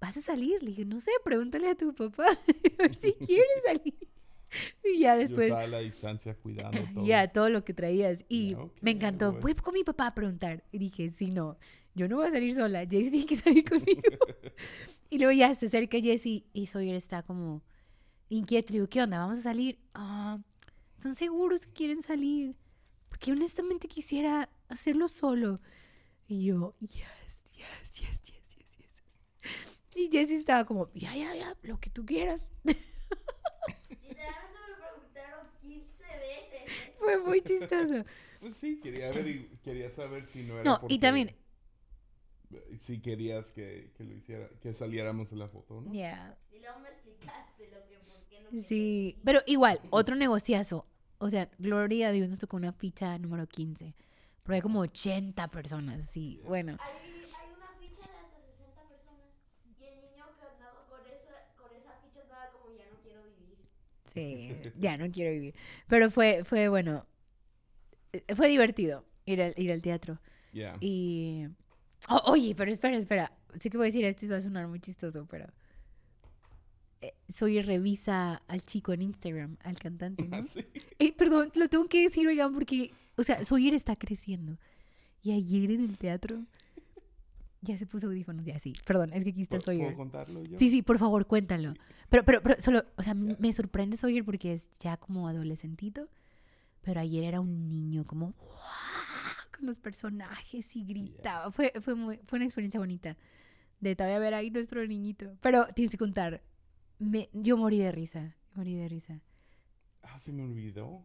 [0.00, 0.62] ¿vas a salir?
[0.62, 2.24] Le dije, no sé, pregúntale a tu papá
[2.78, 3.94] a ver si quiere salir.
[4.84, 7.04] Y ya Yo después, estaba a la distancia cuidando todo.
[7.06, 8.24] ya, todo lo que traías.
[8.28, 9.32] Y Ya, ok, me encantó.
[9.34, 9.54] voy.
[9.54, 10.64] Con mi papá a preguntar.
[10.72, 11.56] Y dije, sí, no,
[11.94, 12.80] yo no voy a salir sola.
[12.86, 14.02] Jessy tiene que salir conmigo.
[15.10, 17.62] y luego ya se acerca Jessy y Sawyer está como
[18.28, 18.72] inquieto.
[18.72, 19.18] Digo, ¿qué onda?
[19.18, 19.78] ¿Vamos a salir?
[19.94, 20.38] Ah,
[20.96, 22.54] ¿Están seguros que quieren salir?
[23.08, 25.60] Porque honestamente quisiera hacerlo solo.
[26.26, 26.92] Y yo, yes,
[27.56, 29.02] yes, yes, yes, yes, yes.
[29.94, 32.48] Y Jessie estaba como, ya, ya, ya, lo que tú quieras.
[32.64, 36.93] Literalmente me preguntaron 15 veces.
[37.04, 38.04] Fue muy chistoso.
[38.40, 41.34] Pues sí, quería ver y quería saber si no era No, y porque- también,
[42.78, 45.90] Si querías que, que lo hiciera, que saliéramos en la foto, ¿no?
[45.94, 48.62] ya, Y luego me explicaste lo que, por qué no quería.
[48.62, 49.18] sí.
[49.24, 50.86] Pero igual, otro negociazo.
[51.18, 53.94] O sea, gloria a Dios nos tocó una ficha número 15.
[54.42, 56.42] Pero hay como 80 personas, sí.
[56.44, 59.24] Bueno, Hay, hay una ficha de hasta 60 personas.
[59.80, 63.22] Y el niño que andaba con, eso, con esa ficha andaba como ya no quiero
[63.24, 63.56] vivir.
[64.14, 65.54] Sí, ya no quiero vivir.
[65.88, 67.06] Pero fue, fue bueno.
[68.12, 70.20] eh, Fue divertido ir al, ir al teatro.
[70.52, 70.76] Ya.
[70.80, 71.46] Y.
[72.08, 73.32] Oh, oye, pero espera, espera.
[73.60, 75.46] Sí que voy a decir esto y va a sonar muy chistoso, pero.
[77.00, 80.36] eh, Soy revisa al chico en Instagram, al cantante, ¿no?
[80.36, 80.64] Ah, Sí.
[80.98, 82.92] Eh, perdón, lo tengo que decir, oigan, porque.
[83.16, 84.58] O sea, Sawyer está creciendo.
[85.22, 86.44] Y ayer en el teatro.
[87.64, 88.74] Ya se puso audífonos, ya sí.
[88.86, 89.96] Perdón, es que aquí está ¿Puedo- ¿Puedo Sawyer.
[89.96, 90.58] contarlo yo?
[90.58, 91.74] Sí, sí, por favor, cuéntalo.
[92.10, 96.08] Pero, pero, pero, solo, o sea, me sorprende Sawyer porque es ya como adolescentito.
[96.82, 98.50] Pero ayer era un niño como ¡guau!
[99.56, 101.50] con los personajes y gritaba.
[101.50, 103.16] Fue, fue, muy, fue una experiencia bonita.
[103.80, 105.36] De todavía ver ahí nuestro niñito.
[105.40, 106.42] Pero tienes que contar.
[106.98, 108.36] Me, yo morí de risa.
[108.54, 109.20] Morí de risa.
[110.02, 111.02] Ah, se me olvidó.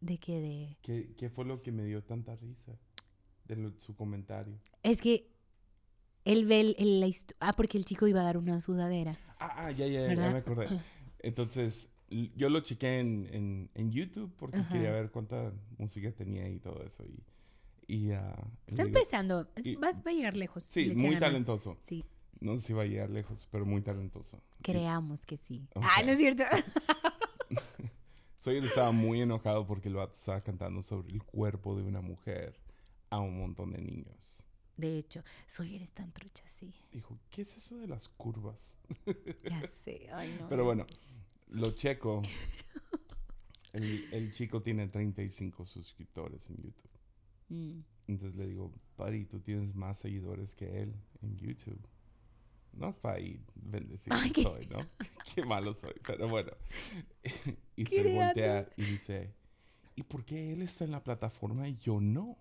[0.00, 0.40] ¿De qué?
[0.40, 0.76] De...
[0.82, 2.72] ¿Qué, qué fue lo que me dio tanta risa?
[3.46, 4.58] De lo- su comentario.
[4.82, 5.30] Es que
[6.26, 9.12] él ve el, el- la histo- Ah, porque el chico iba a dar una sudadera.
[9.38, 10.32] Ah, ah, ya, ya, ya, ¿Verdad?
[10.32, 10.68] me acordé.
[11.20, 11.88] Entonces,
[12.36, 14.72] yo lo chequé en, en, en YouTube porque Ajá.
[14.72, 17.02] quería ver cuánta música tenía y todo eso.
[17.04, 17.22] Y,
[17.92, 18.36] y ah,
[18.66, 19.48] Está digo, empezando.
[19.64, 20.64] Y- vas, va a llegar lejos.
[20.64, 21.76] Sí, muy talentoso.
[21.80, 22.04] Sí,
[22.40, 24.40] No sé si va a llegar lejos, pero muy talentoso.
[24.60, 25.66] Y creamos que sí.
[25.74, 26.44] Ah, no es cierto.
[28.38, 32.56] Sawyer estaba muy enojado porque vato estaba cantando sobre el cuerpo de una mujer
[33.10, 34.44] a un montón de niños.
[34.76, 36.74] De hecho, Sawyer es tan trucha, sí.
[36.92, 38.74] Dijo, ¿qué es eso de las curvas?
[39.44, 40.08] Ya sé.
[40.12, 40.48] Ay, no.
[40.48, 40.96] Pero bueno, sé.
[41.48, 42.22] lo checo.
[43.72, 46.90] El, el chico tiene 35 suscriptores en YouTube.
[47.48, 47.80] Mm.
[48.08, 51.86] Entonces le digo, buddy, tú tienes más seguidores que él en YouTube.
[52.72, 54.78] No es para ir bendecido Ay, soy, ¿no?
[55.34, 56.52] qué malo soy, pero bueno.
[57.74, 59.34] y se voltea y dice,
[59.94, 62.38] ¿y por qué él está en la plataforma y yo no?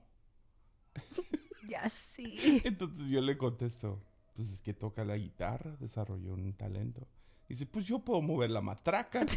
[1.67, 2.61] Ya sí.
[2.63, 4.01] Entonces yo le contesto,
[4.35, 7.07] pues es que toca la guitarra, desarrolló un talento.
[7.47, 9.25] Dice, pues yo puedo mover la matraca.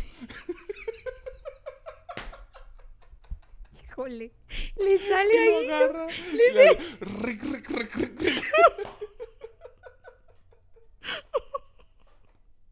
[3.83, 4.33] Híjole.
[4.77, 5.67] Le sale y lo ahí.
[5.67, 6.07] agarra.
[6.07, 8.45] le ric, ric, ric, ric, ric.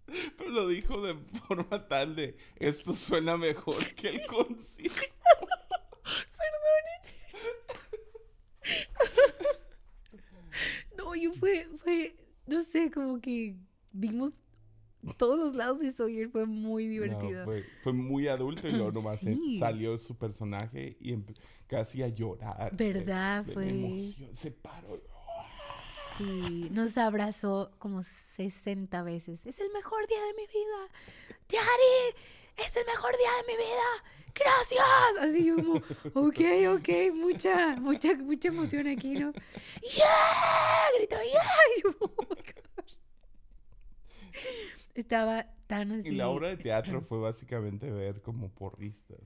[0.38, 5.02] Pero lo dijo de forma tal de, esto suena mejor que el concierto.
[10.96, 13.54] No, yo fue, fue, no sé, como que
[13.92, 14.32] vimos
[15.16, 16.28] todos los lados de Sawyer.
[16.28, 17.40] Fue muy divertido.
[17.40, 19.58] No, fue, fue muy adulto y luego nomás Sí.
[19.58, 21.16] salió su personaje y
[21.68, 22.74] casi a llorar.
[22.76, 23.44] ¿Verdad?
[23.44, 24.34] de Fue- emoción.
[24.34, 25.00] Se paró.
[26.18, 29.44] Sí, nos abrazó como 60 veces.
[29.46, 30.88] Es el mejor día de mi vida.
[31.48, 34.04] Daddy, es el mejor día de mi vida.
[34.34, 34.84] Gracias.
[35.20, 35.74] Así yo como,
[36.28, 36.40] ok,
[36.78, 39.32] ok, mucha, mucha, mucha emoción aquí, ¿no?
[39.82, 40.75] ¡Yeah!
[40.98, 41.40] Gritó, ¡yeah!
[41.78, 42.94] Y yo, oh my gosh.
[44.94, 46.08] Estaba tan así.
[46.08, 49.18] Y la obra de teatro fue básicamente ver como porristas.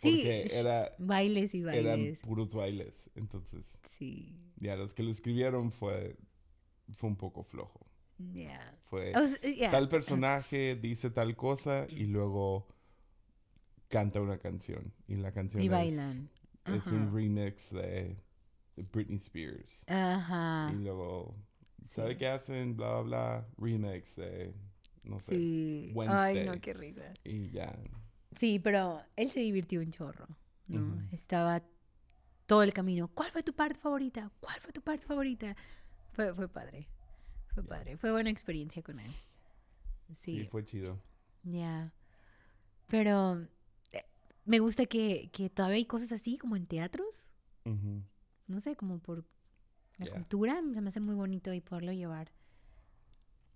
[0.00, 2.18] Sí, Porque era, Bailes y eran bailes.
[2.18, 3.10] puros bailes.
[3.14, 6.16] Entonces, Sí, ya los que lo escribieron fue,
[6.94, 7.86] fue un poco flojo.
[8.32, 8.74] ya.
[8.84, 9.12] Fue
[9.70, 12.66] tal personaje dice tal cosa y luego
[13.88, 14.92] canta una canción.
[15.06, 16.30] Y la canción Y es, bailan.
[16.66, 18.16] es un remix de
[18.76, 19.84] Britney Spears.
[19.86, 20.70] Ajá.
[20.72, 21.34] Y luego,
[21.84, 22.16] ¿sabe Sí.
[22.18, 22.76] qué hacen?
[22.76, 23.46] Bla, bla, bla.
[23.58, 24.54] Remix de,
[25.04, 25.36] no sé.
[25.36, 25.84] Sí.
[25.88, 26.46] Ay, Wednesday.
[26.46, 27.12] no, qué risa.
[27.24, 27.76] Y ya.
[28.36, 30.26] Sí, pero él se divirtió un chorro,
[30.68, 31.02] ¿no?
[31.12, 31.62] Estaba
[32.46, 33.08] todo el camino.
[33.08, 34.30] ¿Cuál fue tu parte favorita?
[34.40, 35.54] ¿Cuál fue tu parte favorita?
[36.12, 36.88] Fue, fue padre.
[37.54, 37.96] Fue padre.
[37.98, 39.10] Fue buena experiencia con él.
[40.14, 40.98] Sí, Sí, fue chido.
[41.42, 41.92] ya.
[42.88, 43.46] Pero
[43.92, 44.04] eh,
[44.44, 47.30] me gusta que, que todavía hay cosas así como en teatros.
[47.64, 48.02] Ujú.
[48.46, 49.24] No sé, como por
[49.98, 50.60] la cultura.
[50.74, 52.32] Se me hace muy bonito y poderlo llevar.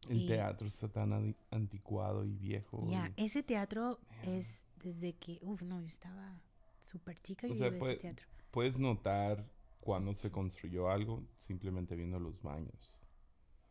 [0.09, 2.87] El Y- teatro está tan anticuado y viejo.
[2.89, 4.29] Ya, y- ese teatro Man.
[4.29, 6.41] es desde que, uf, no, yo estaba
[6.79, 8.27] súper chica y yo sea, puede- ese teatro.
[8.53, 9.45] Puedes notar
[9.81, 13.01] cuando se construyó algo simplemente viendo los baños.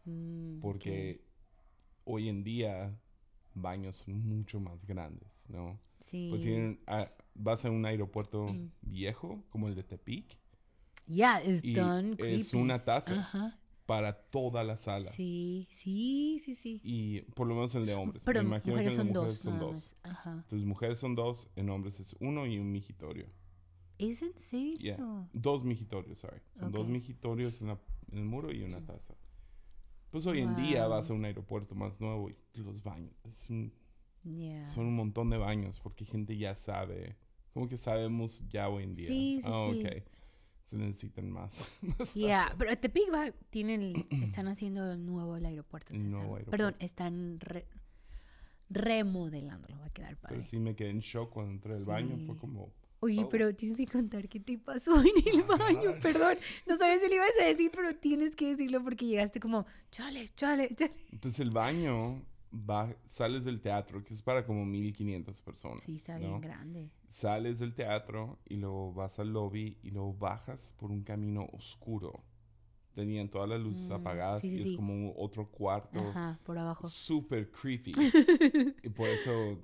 [0.06, 0.60] Mm.
[0.60, 1.24] Porque
[2.04, 3.00] hoy en día
[3.54, 5.80] baños son mucho más grandes, ¿no?
[6.00, 6.28] Sí.
[6.30, 8.72] Pues si en- a- vas a un aeropuerto Mm.
[8.82, 10.38] viejo, como el de Tepic,
[11.08, 12.86] Ya, es Y tan es una creepy.
[12.86, 13.20] taza.
[13.20, 13.60] Ajá.
[13.86, 15.12] para toda la sala.
[15.12, 16.82] Sí, sí, sí, sí.
[16.84, 18.24] Y por lo menos el de hombres.
[18.26, 19.96] Pero Me imagino mujeres que son mujeres dos, son dos.
[20.02, 20.32] Ajá.
[20.44, 23.28] Entonces mujeres son dos, en hombres es uno y un migitorio.
[24.00, 24.78] ¿Es en serio?
[24.80, 25.30] Yeah.
[25.34, 26.42] Dos migitorios, sorry.
[26.60, 26.90] Son dos Ok.
[26.90, 27.80] migitorios en, la-
[28.12, 29.14] en el muro y una taza.
[30.10, 30.90] Pues hoy en día Wow.
[30.98, 33.14] vas a un aeropuerto más nuevo y los baños.
[33.50, 33.72] un-
[34.24, 34.66] Yeah.
[34.66, 37.16] son un montón de baños porque gente ya sabe.
[37.54, 39.06] Como que sabemos ya hoy en día.
[39.06, 39.80] Sí, sí, Ah, sí.
[39.86, 40.04] ok.
[40.70, 41.64] Se necesitan más.
[42.00, 45.94] más Yeah, pero Tepic va, tienen, están haciendo el nuevo el aeropuerto.
[45.96, 46.86] Se nuevo están- Perdón, aeropuerto.
[46.86, 47.68] están re-
[48.70, 50.38] remodelándolo, va a quedar padre.
[50.38, 52.18] Pero sí me quedé en shock cuando entré al baño.
[52.26, 52.40] Fue Sí.
[52.42, 52.72] como...
[53.02, 53.30] Oye, Oh.
[53.30, 56.00] pero tienes que contar qué te pasó en el baño, Ajá.
[56.02, 56.38] perdón.
[56.66, 60.32] No sabía si lo ibas a decir, pero tienes que decirlo porque llegaste como, chale,
[60.36, 60.92] chale, chale.
[61.12, 65.84] Entonces el baño, va, sales del teatro, que es para como 1500 personas.
[65.84, 66.20] Sí, está ¿no?
[66.28, 66.90] bien grande.
[67.16, 72.12] Sales del teatro y luego vas al lobby y luego bajas por un camino oscuro.
[72.94, 74.70] Tenían todas las luces Mm, apagadas sí, sí, y sí.
[74.72, 76.00] es como otro cuarto.
[76.00, 76.88] Ajá, por abajo.
[76.90, 77.92] Súper creepy.
[78.84, 79.60] y por eso,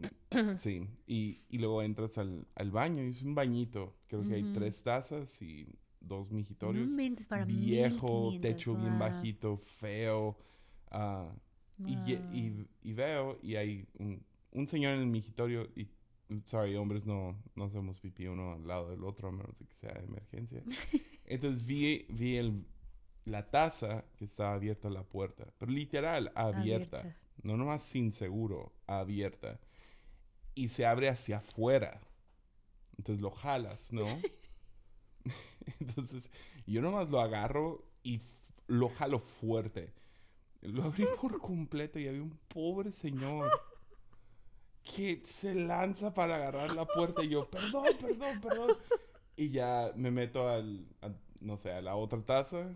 [0.57, 0.87] sí.
[1.07, 3.95] Y, y luego entras al, al baño y es un bañito.
[4.07, 5.67] Creo que hay tres tazas y
[5.99, 6.89] dos migitorios.
[6.91, 8.99] inventes para Viejo, 1500, techo bien wow.
[8.99, 10.37] bajito, feo.
[10.91, 11.33] ah,
[11.85, 12.29] y, ye- Wow.
[12.29, 15.87] y, y veo y hay un, un señor en el migitorio y,
[16.45, 19.75] sorry, hombres no, no hacemos pipí uno al lado del otro a menos de que
[19.75, 20.63] sea de emergencia.
[21.25, 22.65] Entonces vi, vi el,
[23.25, 27.15] la taza que estaba abierta la puerta, pero literal abierta, Abierta.
[27.43, 29.59] no nomás sin seguro, abierta.
[30.55, 32.01] Y se abre hacia afuera.
[32.97, 34.05] Entonces lo jalas, ¿no?
[35.79, 36.31] Entonces
[36.65, 38.21] yo nomás lo agarro y
[38.67, 39.93] lo jalo fuerte.
[40.61, 43.49] Lo abrí por completo y había un pobre señor
[44.83, 48.77] que se lanza para agarrar la puerta y yo, perdón, perdón, perdón.
[49.35, 52.75] Y ya me meto al, a- no sé, a la otra taza.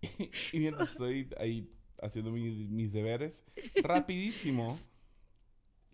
[0.52, 1.70] y mientras estoy ahí
[2.00, 3.44] haciendo mi- mis deberes,
[3.82, 4.78] rapidísimo,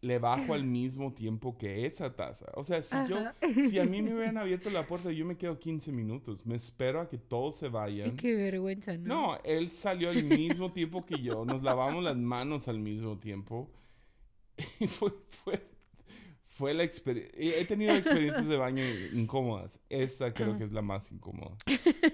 [0.00, 2.46] le bajo al mismo tiempo que esa taza.
[2.54, 3.34] O sea, si yo, Ajá.
[3.68, 6.46] si a mí me hubieran abierto la puerta, yo me quedo 15 minutos.
[6.46, 8.16] Me espero a que todos se vayan.
[8.16, 9.08] Qué vergüenza, ¿no?
[9.32, 11.44] No, él salió al mismo tiempo que yo.
[11.44, 13.70] Nos lavamos las manos al mismo tiempo.
[14.80, 15.12] Y fue,
[15.44, 15.60] fue,
[16.46, 17.32] fue la experiencia.
[17.60, 18.82] He tenido experiencias de baño
[19.12, 19.78] incómodas.
[19.88, 21.56] Esta creo que es la más incómoda.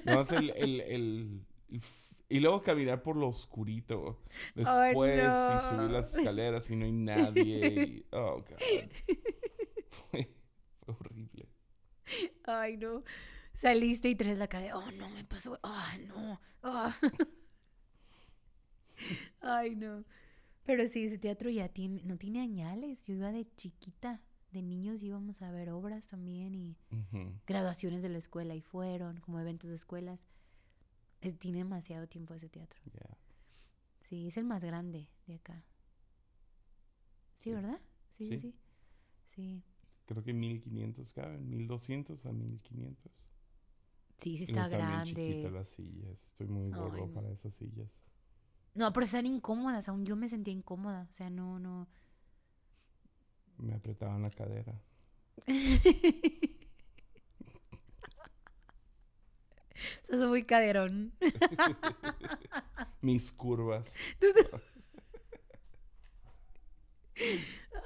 [0.04, 4.20] Nomás el, el, el- el f- y luego caminar por lo oscurito.
[4.54, 5.56] Después no.
[5.56, 7.84] y subir las escaleras y no hay nadie.
[7.84, 8.58] y- oh, God.
[9.90, 10.30] Fue,
[10.84, 11.48] fue horrible.
[12.44, 13.02] Ay, no.
[13.54, 15.58] Saliste y traes la cara de, oh, no, me pasó.
[15.62, 16.40] Ay, no.
[16.62, 16.94] ah".
[19.40, 20.04] Ay, no.
[20.64, 23.04] Pero sí, ese teatro ya tiene, no tiene añales.
[23.06, 24.20] Yo iba de chiquita.
[24.50, 26.76] De niños íbamos a ver obras también y
[27.44, 30.24] graduaciones de la escuela y fueron como eventos de escuelas.
[31.24, 32.80] Es- tiene demasiado tiempo ese teatro.
[32.92, 33.16] Yeah.
[34.00, 35.64] Sí, es el más grande de acá.
[37.34, 37.52] Sí, Sí.
[37.52, 37.80] ¿verdad?
[38.10, 38.54] Sí, sí,
[39.34, 39.62] Sí.
[40.06, 43.10] Creo que 1500 caben, 1200 a 1500.
[44.18, 45.14] sí, sí Y está no bien grande.
[45.14, 46.22] chiquitas las sillas.
[46.26, 47.12] Estoy muy Ay, gordo no.
[47.12, 47.90] para esas sillas.
[48.74, 51.88] No, pero están incómodas, aún yo me sentía incómoda, o sea, no, no.
[53.58, 54.80] Me apretaban la cadera.
[60.10, 61.12] Sos muy caderón.
[63.02, 63.94] Mis curvas.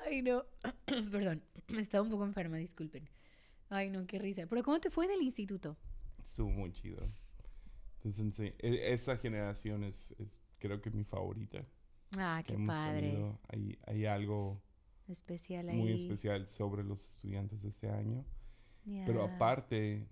[0.06, 0.44] Ay, no.
[1.10, 1.42] Perdón,
[1.78, 3.08] estaba un poco enferma, disculpen.
[3.70, 4.46] Ay, no, qué risa.
[4.46, 5.76] Pero ¿cómo te fue en el instituto?
[6.24, 7.06] Estuvo muy chido.
[8.04, 11.64] Entonces, e- esa generación es, es creo que mi favorita.
[12.16, 13.34] Ah, qué padre.
[13.48, 14.62] Hay, hay algo
[15.08, 15.76] Especial ahí.
[15.76, 18.24] muy especial sobre los estudiantes de este año.
[19.04, 20.06] Pero aparte,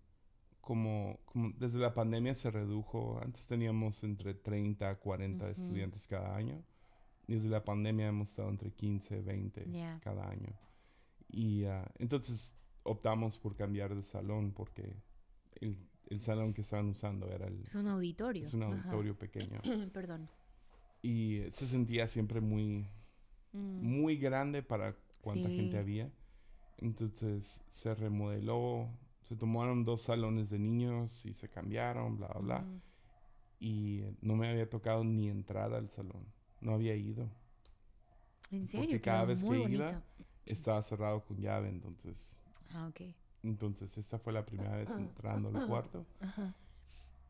[0.66, 5.52] como, como desde la pandemia se redujo, antes teníamos entre 30 a 40 Ujú.
[5.52, 6.60] estudiantes cada año.
[7.28, 10.00] Y desde la pandemia hemos estado entre 15 20 Ya.
[10.02, 10.52] cada año.
[11.28, 14.96] Y ah, entonces optamos por cambiar de salón porque
[15.60, 18.44] el, el salón que estaban usando era el, Es un auditorio.
[18.44, 18.72] es un Ajá.
[18.74, 19.60] auditorio pequeño.
[19.92, 20.28] Perdón.
[21.00, 22.88] Y se sentía siempre muy,
[23.52, 25.54] Mm, muy grande para cuánta Sí.
[25.54, 26.10] gente había.
[26.78, 28.90] Entonces se remodeló,
[29.26, 32.58] se tomaron dos salones de niños y se cambiaron, bla, bla, bla.
[32.60, 32.80] mm.
[33.58, 36.24] Y eh, no me había tocado ni entrar al salón.
[36.60, 37.28] No había ido.
[38.52, 40.02] En serio, Porque cada quedó vez que iba.
[40.44, 42.38] Estaba cerrado con llave, entonces...
[42.70, 43.00] Ah, ok.
[43.42, 46.54] Entonces esta fue la primera vez entrando al cuarto Ajá.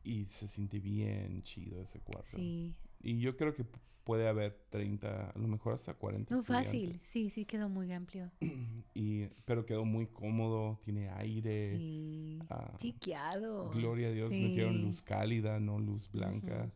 [0.03, 2.37] y se siente bien chido ese cuarto.
[2.37, 2.75] Sí.
[3.01, 3.65] Y yo creo que
[4.07, 6.97] puede haber 30, a lo mejor hasta 40 No, fácil.
[7.03, 8.31] Sí, sí, quedó muy amplio.
[8.95, 11.75] Y, pero quedó muy cómodo, tiene aire.
[11.77, 12.39] Sí.
[12.49, 13.69] ah, Chiqueado.
[13.71, 16.71] Gloria a Dios, metieron luz cálida, no luz blanca.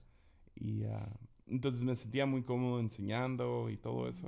[0.54, 1.10] Y ah,
[1.48, 4.28] entonces me sentía muy cómodo enseñando y todo eso.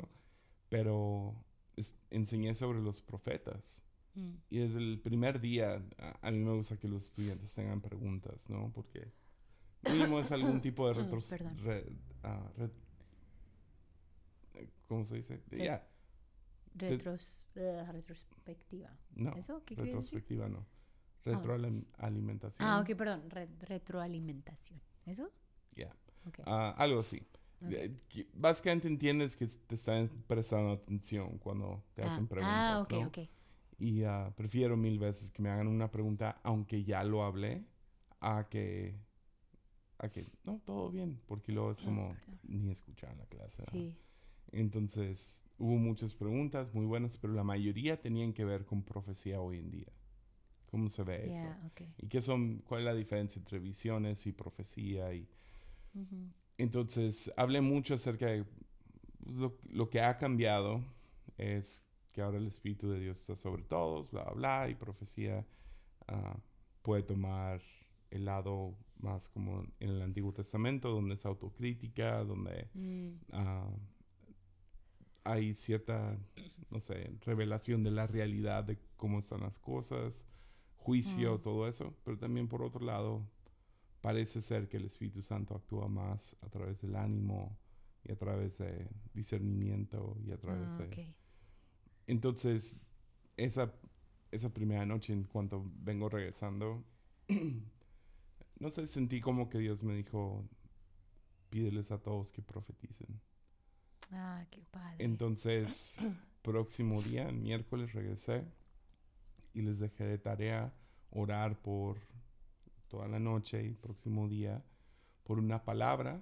[0.69, 1.35] Pero
[1.75, 3.83] es- enseñé sobre los profetas.
[4.15, 4.31] Mm.
[4.49, 8.49] Y desde el primer día, a, a mí me gusta que los estudiantes tengan preguntas,
[8.49, 8.71] ¿no?
[8.73, 9.11] Porque
[9.91, 10.93] mínimo es algún tipo de
[11.63, 11.85] re-
[12.23, 12.69] ah, re- eh,
[14.93, 15.41] ¿Cómo se dice?
[15.49, 15.83] Ya,
[16.75, 18.95] Retros, eh, retrospectiva.
[19.15, 19.31] no.
[19.35, 20.19] ¿Eso qué quiere decir?
[20.19, 20.67] Retrospectiva no.
[21.23, 22.67] Retroalimentación.
[22.69, 23.27] Ah, ok, perdón.
[23.31, 24.79] re- retroalimentación.
[25.07, 25.31] ¿Eso?
[25.75, 25.95] Ya.
[26.27, 26.41] Ok.
[26.45, 27.17] Ah, algo así.
[27.61, 27.69] ok.
[28.07, 32.91] Que Básicamente entiendes que te están prestando atención cuando te hacen ah, preguntas, ah, ok,
[32.91, 33.07] ¿no?
[33.07, 33.17] ok.
[33.79, 37.65] Y ah, prefiero mil veces que me hagan una pregunta, aunque ya lo hablé,
[38.19, 38.95] a que,
[39.97, 42.39] a que, no, todo bien, porque luego es Ah, como, perdón.
[42.43, 43.63] ni escuchar la clase.
[43.71, 43.97] Sí.
[44.53, 49.59] Entonces, hubo muchas preguntas muy buenas, pero la mayoría tenían que ver con profecía hoy
[49.59, 49.91] en día.
[50.67, 51.55] ¿Cómo se ve eso?
[51.97, 55.13] ¿Y qué son, cuál es la diferencia entre visiones y profecía?
[55.13, 55.27] Y
[56.57, 58.45] entonces, hablé mucho acerca de
[59.23, 60.83] pues, lo, lo que ha cambiado
[61.37, 65.45] es que ahora el Espíritu de Dios está sobre todos, bla, bla, bla, y profecía
[66.07, 66.37] ah,
[66.81, 67.61] puede tomar
[68.11, 73.69] el lado más como en el Antiguo Testamento, donde es autocrítica, donde Mm, ah,
[75.23, 76.17] hay cierta,
[76.69, 80.25] no sé, revelación de la realidad de cómo están las cosas,
[80.77, 81.41] juicio, Mm.
[81.41, 83.25] todo eso, pero también por otro lado,
[84.01, 87.57] parece ser que el Espíritu Santo actúa más a través del ánimo
[88.03, 91.13] y a través de discernimiento y a través ah, de...
[92.07, 92.77] Entonces,
[93.37, 93.73] esa,
[94.31, 96.83] esa primera noche, en cuanto vengo regresando,
[98.59, 100.45] no sé, sentí como que Dios me dijo,
[101.49, 103.21] pídeles a todos que profeticen.
[104.11, 105.03] Ah, qué padre.
[105.03, 105.97] Entonces,
[106.41, 108.43] próximo día, miércoles, regresé
[109.53, 110.73] y les dejé de tarea
[111.11, 111.97] orar por
[112.87, 114.63] toda la noche y próximo día
[115.23, 116.21] por una palabra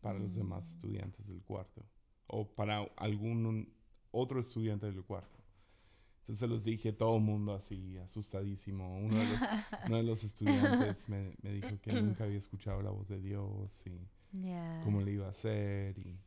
[0.00, 0.70] para los demás Mm.
[0.72, 1.84] estudiantes del cuarto
[2.26, 3.72] o para algún
[4.12, 5.38] otro estudiante del cuarto.
[6.20, 8.98] Entonces los dije todo el mundo así, asustadísimo.
[9.00, 9.40] Uno de los,
[9.88, 13.84] uno de los estudiantes me, me dijo que nunca había escuchado la voz de Dios
[13.86, 14.08] y
[14.84, 16.18] cómo le iba a hacer y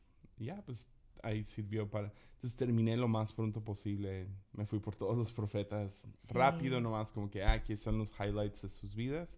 [0.44, 0.88] ya, pues
[1.22, 2.12] ahí sirvió para...
[2.36, 6.34] Entonces terminé lo más pronto posible, me fui por todos los profetas, Sí.
[6.34, 9.30] rápido nomás, como que ah, aquí están los highlights de sus vidas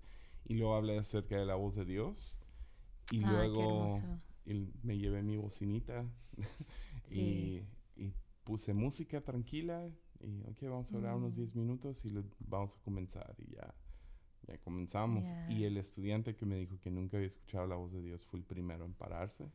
[0.45, 2.39] y luego hablé acerca de la voz de Dios
[3.11, 3.87] y qué luego
[4.45, 6.05] y me llevé mi bocinita
[7.03, 7.63] Sí.
[7.95, 9.87] y, y puse música tranquila
[10.21, 11.37] y ok, vamos a orar unos Mm.
[11.37, 13.73] 10 minutos y le- vamos a comenzar y ya.
[14.47, 15.23] Ya comenzamos.
[15.25, 15.51] Ya.
[15.51, 18.39] Y el estudiante que me dijo que nunca había escuchado la voz de Dios fue
[18.39, 19.45] el primero en pararse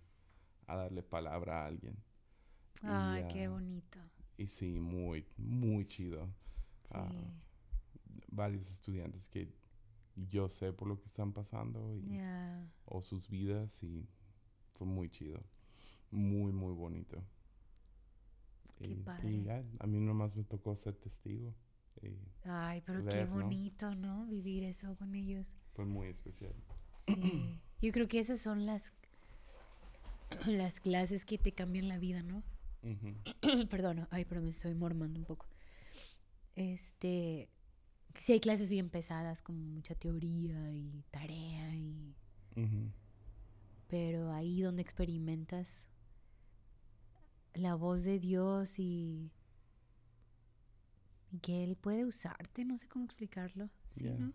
[0.73, 1.95] a darle palabra a alguien.
[2.83, 3.99] Y, Ay, qué ah, bonito.
[4.37, 6.27] Y sí, muy, muy chido.
[6.85, 6.91] Sí.
[6.95, 7.11] ah,
[8.29, 9.53] Varios estudiantes que
[10.17, 12.21] yo sé por lo que están pasando y,
[12.85, 14.09] o sus vidas y
[14.75, 15.43] fue muy chido.
[16.11, 17.23] Muy, muy bonito.
[18.77, 19.31] Qué y, padre.
[19.31, 21.55] y ya, a mí nomás me tocó ser testigo
[22.45, 23.35] Ay, pero qué ver, ¿no?
[23.43, 24.27] bonito, ¿no?
[24.27, 25.57] Vivir eso con ellos.
[25.75, 26.55] fue muy especial.
[27.07, 27.61] Sí.
[27.83, 28.93] Yo creo que esas son las
[30.47, 32.43] las clases que te cambian la vida, ¿no?
[32.83, 33.69] Ujú.
[33.69, 35.47] Perdón, ay, pero me estoy mormando un poco.
[36.57, 37.49] Este,
[38.19, 42.15] sí hay clases bien pesadas, como mucha teoría y tarea y
[43.89, 45.89] pero ahí donde experimentas
[47.55, 49.33] la voz de Dios y,
[51.33, 54.33] y que Él puede usarte, no sé cómo explicarlo, ¿sí, no?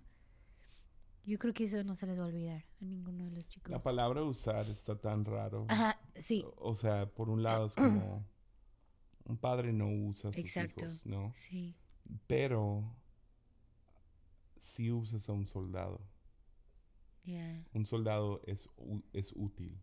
[1.26, 3.72] Yo creo que eso no se les va a olvidar a ninguno de los chicos.
[3.72, 5.66] La palabra usar está tan raro.
[5.70, 8.26] Ajá, sí, O o sea, por un lado es como
[9.26, 10.82] un padre no usa a sus Exacto.
[10.82, 11.34] hijos, ¿no?
[11.50, 11.76] sí,
[12.28, 12.84] Pero
[14.58, 16.02] si usas a un soldado.
[17.24, 18.70] ya, Un soldado es,
[19.14, 19.80] es útil.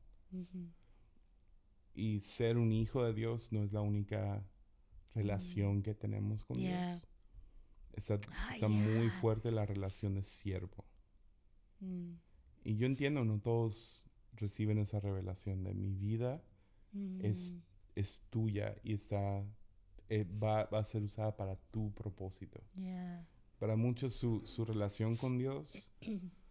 [1.95, 4.43] Y ser un hijo de Dios no es la única
[5.15, 6.57] relación que tenemos con.
[6.59, 7.07] Dios.
[7.93, 10.87] Está, Ah, está muy fuerte la relación de siervo.
[11.83, 12.13] Mm,
[12.65, 14.05] Y yo entiendo, no todos
[14.35, 16.43] reciben esa revelación de mi vida
[17.21, 17.63] es, mm,
[17.97, 19.45] es tuya y está,
[20.09, 22.61] eh, va, va a ser usada para tu propósito.
[23.59, 25.91] Para muchos su, su relación con Dios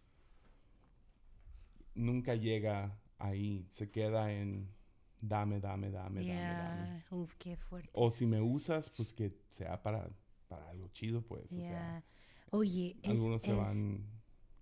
[1.94, 4.68] nunca llega ahí, se queda en
[5.20, 7.04] dame, dame, dame, dame, dame.
[7.10, 7.90] uf, qué fuerte.
[7.94, 10.10] O si me usas, pues que sea para,
[10.48, 11.44] para algo chido, pues.
[11.52, 12.02] O sea.
[12.50, 14.06] Oye, es, algunos se es- van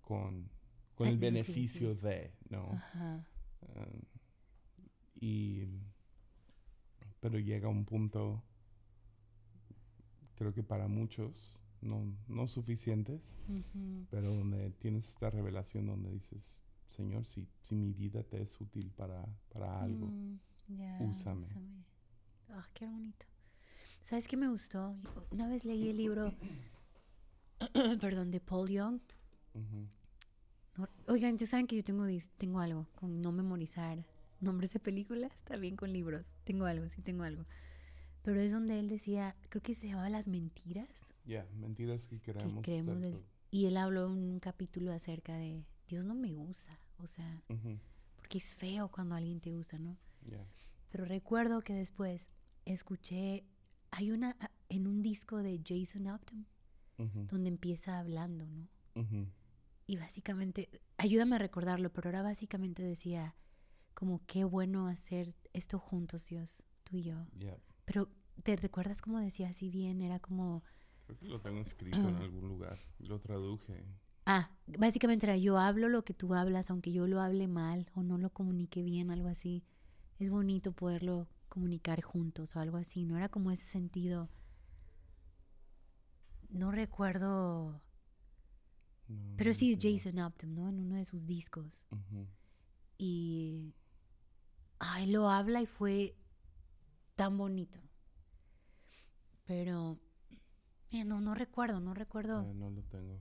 [0.01, 0.49] con,
[1.01, 2.71] con el beneficio de, ¿no?
[2.73, 3.25] Ajá.
[3.61, 4.01] Um,
[5.21, 5.67] Y,
[7.19, 8.41] pero llega un punto,
[10.35, 13.21] creo que para muchos, no, no suficientes,
[14.09, 18.91] pero donde tienes esta revelación donde dices, Señor, si, si mi vida te es útil
[18.91, 20.35] para, para algo, Mm,
[20.67, 21.47] ya, úsame.
[22.49, 23.25] Ah, qué bonito.
[24.03, 24.95] ¿Sabes qué me gustó?
[25.31, 26.33] Una vez leí el libro,
[28.01, 28.99] perdón, de Paul Young.
[29.53, 29.87] ujú,
[30.77, 32.05] No- Oigan, ya saben que yo tengo,
[32.37, 34.05] tengo algo con no memorizar
[34.39, 36.25] nombres de películas, también con libros.
[36.43, 37.45] Tengo algo, sí tengo algo.
[38.23, 40.87] Pero es donde él decía, creo que se llamaba Las Mentiras.
[41.25, 42.19] ya, mentiras que
[42.71, 43.23] que des- todo.
[43.51, 47.77] y él habló en un capítulo acerca de Dios no me usa, o sea, Ujú,
[48.15, 49.97] porque es feo cuando alguien te usa, ¿no?
[50.25, 50.43] ya,
[50.91, 52.29] Pero recuerdo que después
[52.65, 53.43] escuché,
[53.91, 56.45] hay una a- en un disco de Jason Upton
[56.97, 58.67] ujú, donde empieza hablando, ¿no?
[58.95, 59.27] ujú,
[59.91, 63.35] Y básicamente, ayúdame a recordarlo, pero ahora básicamente decía
[63.93, 67.27] como qué bueno hacer esto juntos, Dios, tú y yo.
[67.83, 68.07] Pero
[68.41, 70.01] ¿te recuerdas cómo decía así bien?
[70.01, 70.63] Era como,
[71.07, 72.79] Creo que lo tengo escrito en algún lugar.
[72.99, 73.83] Lo traduje.
[74.25, 78.01] ah, básicamente era yo hablo lo que tú hablas, aunque yo lo hable mal o
[78.01, 79.65] no lo comunique bien, algo así.
[80.19, 84.29] Es bonito poderlo comunicar juntos o algo así, no era como ese sentido.
[86.47, 87.81] No recuerdo,
[89.11, 89.79] No, pero sí es.
[89.81, 90.69] Jason Upton, ¿no?
[90.69, 91.85] En uno de sus discos.
[92.97, 93.73] Y
[94.79, 96.15] ay, lo habla y fue
[97.15, 97.79] tan bonito.
[99.45, 99.99] Pero
[100.91, 102.43] eh, no, no recuerdo, no recuerdo.
[102.43, 103.19] ya, no lo tengo.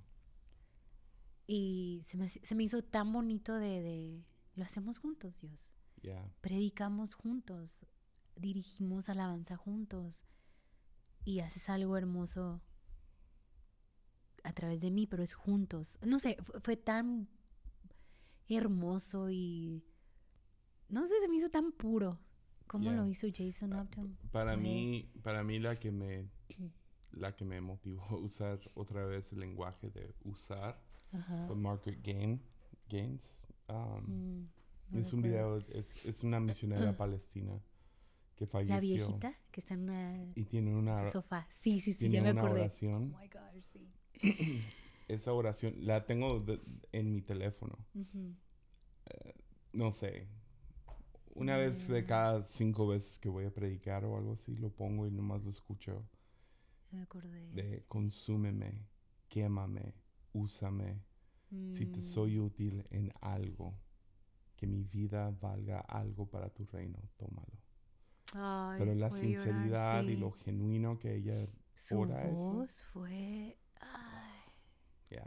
[1.46, 4.24] Y se me, se me hizo tan bonito de, de
[4.54, 5.74] lo hacemos juntos, Dios.
[6.40, 7.86] Predicamos juntos,
[8.36, 10.24] dirigimos alabanza juntos
[11.24, 12.62] y haces algo hermoso
[14.44, 15.98] a través de mí, pero es juntos.
[16.06, 17.28] No sé, fu- fue tan
[18.48, 19.84] hermoso y
[20.88, 22.18] no sé, se me hizo tan puro.
[22.66, 22.92] como Ya.
[22.92, 24.16] lo hizo Jason Ah, Upton?
[24.30, 26.28] Para mí, para mí la que me
[27.10, 30.80] la que me motivó a usar otra vez el lenguaje de usar
[31.48, 32.40] fue Margaret Gain,
[32.88, 33.20] Gaines.
[33.68, 34.48] Um, Mm,
[34.92, 37.60] no es un video, es, es una misionera palestina
[38.40, 38.74] que falleció.
[38.74, 41.46] La viejita que está en, una, Y tiene en una, su sofá.
[41.50, 42.60] Sí, sí, sí, tiene ya me una acordé.
[42.62, 43.14] oración.
[43.14, 43.92] Oh my gosh, sí.
[45.08, 46.60] Esa oración la tengo de-
[46.92, 47.78] en mi teléfono.
[47.94, 48.34] Ujú.
[49.72, 50.28] no sé,
[51.34, 52.06] una vez de Mm.
[52.06, 55.50] cada cinco veces que voy a predicar o algo así, lo pongo y nomás lo
[55.50, 56.04] escucho.
[56.90, 57.48] Ya me acordé.
[57.52, 57.86] De sí.
[57.88, 58.86] consúmeme,
[59.28, 59.94] quémame,
[60.32, 61.02] úsame.
[61.72, 63.74] Si te Mm, soy útil en algo,
[64.56, 67.58] que mi vida valga algo para tu reino, tómalo.
[68.34, 70.18] Ay, Pero la a llorar, sinceridad y sí.
[70.18, 72.56] lo genuino que ella, Su ora eso.
[72.56, 73.58] voz fue...
[73.80, 74.52] Ay,
[75.10, 75.26] ya,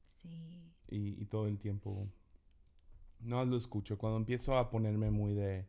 [0.00, 0.74] sí.
[0.88, 2.06] y, y todo el tiempo,
[3.20, 3.98] no lo escucho.
[3.98, 5.66] Cuando empiezo a ponerme muy de,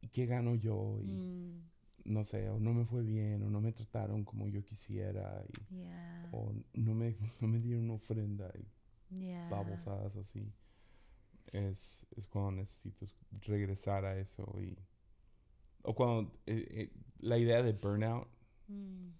[0.00, 0.98] ¿y qué gano yo?
[1.02, 1.62] Y Mm,
[2.04, 5.66] no sé, o no me fue bien, o no me trataron como yo quisiera, y,
[5.70, 8.66] ya, o no me, no me dieron ofrenda, y
[9.10, 9.48] ya.
[9.48, 10.52] babosadas así.
[11.52, 14.76] Es, es cuando necesito es- regresar a eso y...
[15.82, 18.28] O cuando eh, eh, la idea de burnout
[18.68, 19.10] Mm.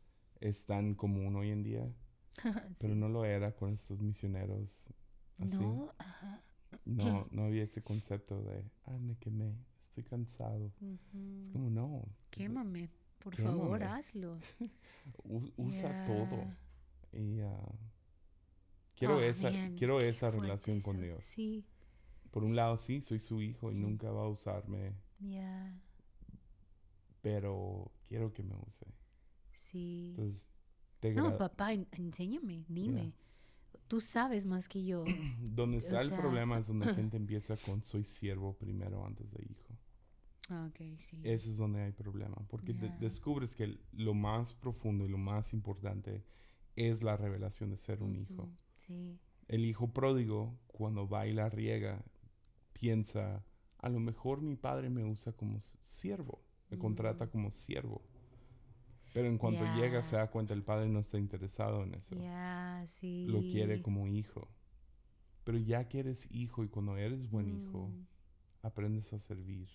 [0.41, 1.93] es tan común hoy en día,
[2.79, 2.99] pero Sí.
[3.01, 4.95] no lo era con estos misioneros así.
[5.39, 6.41] No, ajá.
[6.85, 10.73] No, no había ese concepto de, ah, me quemé, estoy cansado.
[10.81, 11.45] Ujú.
[11.47, 12.89] Es como, no, Quémame,
[13.19, 13.99] por favor, Quémame.
[13.99, 14.39] hazlo.
[15.25, 16.05] u- usa Ya.
[16.05, 16.45] todo.
[17.13, 17.73] Y ah,
[18.95, 21.05] quiero, Oh, esa, man, quiero esa relación con eso.
[21.05, 21.25] Dios.
[21.25, 21.65] Sí,
[22.31, 25.79] Por un lado, sí, soy su hijo y nunca va a usarme, ya,
[27.23, 28.85] pero quiero que me use.
[29.53, 30.09] sí.
[30.11, 30.47] Entonces,
[31.01, 33.15] te No, papá, en- enséñame, dime.
[33.89, 35.05] Tú sabes más que yo.
[35.41, 39.31] donde está el sea- problema es donde la gente empieza con soy siervo primero antes
[39.33, 39.79] de hijo.
[40.49, 41.21] Ah, ok, sí.
[41.25, 42.97] Eso es donde hay problema, porque de- Ya.
[42.99, 46.23] descubres que lo más profundo y lo más importante
[46.77, 48.51] es la revelación de ser un hijo.
[48.75, 49.19] Sí,
[49.49, 52.05] El hijo pródigo, cuando va y la riega,
[52.73, 53.45] piensa,
[53.79, 56.43] a lo mejor mi padre me usa como siervo,
[56.73, 58.03] me contrata como siervo.
[59.13, 62.17] Pero en cuanto llega se da cuenta el padre no está interesado en eso.
[62.89, 63.27] sí.
[63.29, 64.49] Lo quiere como hijo.
[65.45, 68.07] Pero ya que eres hijo y cuando eres buen hijo, Mm,
[68.63, 69.69] aprendes a servir,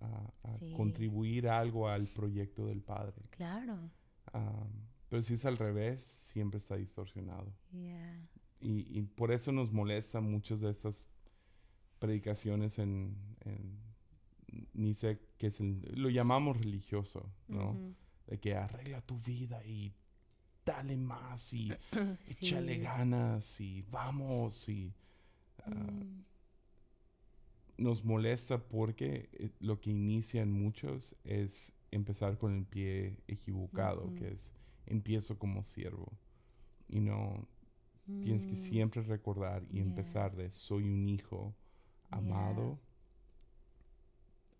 [0.00, 0.72] a, a Sí.
[0.76, 3.22] contribuir algo al proyecto del padre.
[3.30, 3.90] Claro,
[5.08, 7.50] pero si es al revés, siempre está distorsionado.
[8.60, 11.08] y por eso nos molesta muchas de estas
[12.00, 13.78] predicaciones en, en-
[14.74, 17.80] ni sé qué es el, lo llamamos religioso, ¿no?
[18.26, 19.94] De que arregla tu vida y
[20.64, 21.78] dale más y
[22.26, 22.80] échale Sí.
[22.80, 24.94] ganas y vamos y
[25.64, 26.24] ah, Mm,
[27.76, 34.12] nos molesta porque eh, lo que inicia en muchos es empezar con el pie equivocado,
[34.14, 34.52] que es
[34.86, 36.12] empiezo como siervo.
[36.88, 37.46] Y no,
[38.20, 39.82] tienes que Mm, siempre recordar y Yeah.
[39.82, 41.54] empezar de soy un hijo
[42.10, 42.76] Yeah.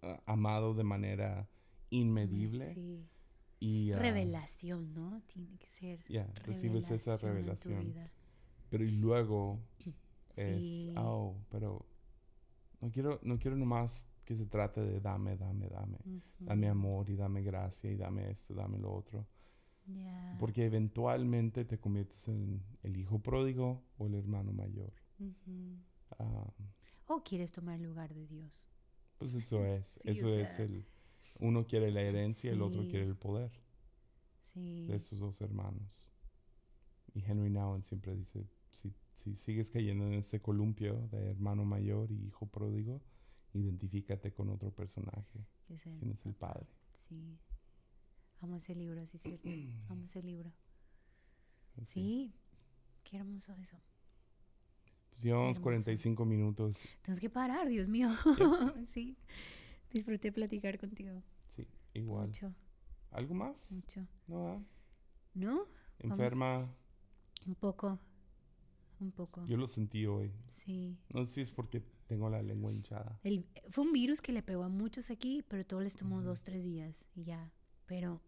[0.01, 1.49] Amado, amado de manera
[1.91, 3.09] inmedible Sí.
[3.61, 5.23] y ah, Revelación, ¿no?
[5.27, 6.05] Tiene que ser.
[6.09, 7.95] ya, recibes esa revelación.
[8.71, 9.61] Pero y luego
[10.31, 10.91] Sí.
[10.91, 11.87] es, oh, pero
[12.81, 15.99] no quiero, no quiero nomás que se trate de dame, dame, dame.
[16.39, 19.27] Dame amor y dame gracia y dame esto, dame lo otro.
[20.39, 24.93] Porque eventualmente te conviertes en el hijo pródigo o el hermano mayor.
[26.19, 26.53] Ah,
[27.07, 28.71] O quieres tomar el lugar de Dios.
[29.19, 30.85] Pues eso es, Sí, o eso es el...
[31.41, 32.89] Uno quiere la herencia, el otro sí.
[32.91, 33.51] quiere el poder
[34.43, 34.87] Sí.
[34.87, 36.11] de esos dos hermanos.
[37.15, 38.93] Y Henry Nouwen siempre dice, si,
[39.23, 43.01] si sigues cayendo en este columpio de hermano mayor y hijo pródigo,
[43.53, 45.47] identifícate con otro personaje.
[45.67, 46.67] que es el ¿Quién es el padre?
[47.09, 47.39] Sí.
[48.41, 49.49] Amo ese libro, sí es cierto.
[49.89, 50.53] Amo ese libro.
[51.81, 51.93] Así.
[51.93, 52.35] Sí.
[53.05, 53.77] Qué hermoso eso.
[55.23, 55.63] Llevamos hermoso.
[55.63, 56.77] 45 minutos.
[57.03, 58.09] Tenemos que parar, Dios mío.
[58.87, 59.17] sí.
[59.91, 61.23] Disfruté platicar contigo.
[61.57, 62.29] Sí, igual.
[62.29, 62.55] Mucho,
[63.11, 63.71] ¿Algo más?
[63.73, 64.07] mucho.
[64.27, 64.63] No, ah?
[65.35, 65.67] ¿No?
[65.99, 66.69] Enferma.
[67.47, 67.99] Un poco.
[69.01, 69.45] Un poco.
[69.47, 70.33] Yo lo sentí hoy.
[70.51, 70.99] Sí.
[71.15, 73.19] No sé si es porque tengo la lengua hinchada.
[73.23, 76.43] El- fue un virus que le pegó a muchos aquí, pero todo les tomó dos,
[76.43, 77.53] tres días y ya.
[77.87, 78.21] Pero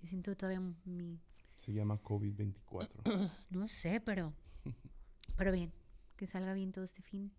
[0.00, 1.20] yo siento todavía mi...
[1.54, 2.88] Se llama COVID-24.
[3.50, 4.34] No sé, pero...
[5.36, 5.72] Pero bien,
[6.16, 7.32] que salga bien todo este fin.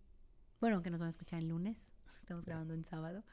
[0.60, 1.92] Bueno, que nos van a escuchar el lunes.
[2.16, 3.24] Estamos grabando en sábado.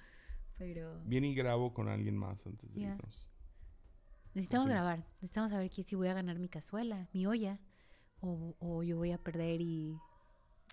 [0.57, 2.95] Pero Viene y grabo con alguien más antes de Ya.
[2.95, 3.29] irnos.
[4.33, 5.05] necesitamos grabar.
[5.21, 7.59] Necesitamos saber que si voy a ganar mi cazuela, mi olla,
[8.21, 9.97] o, o yo voy a perder y,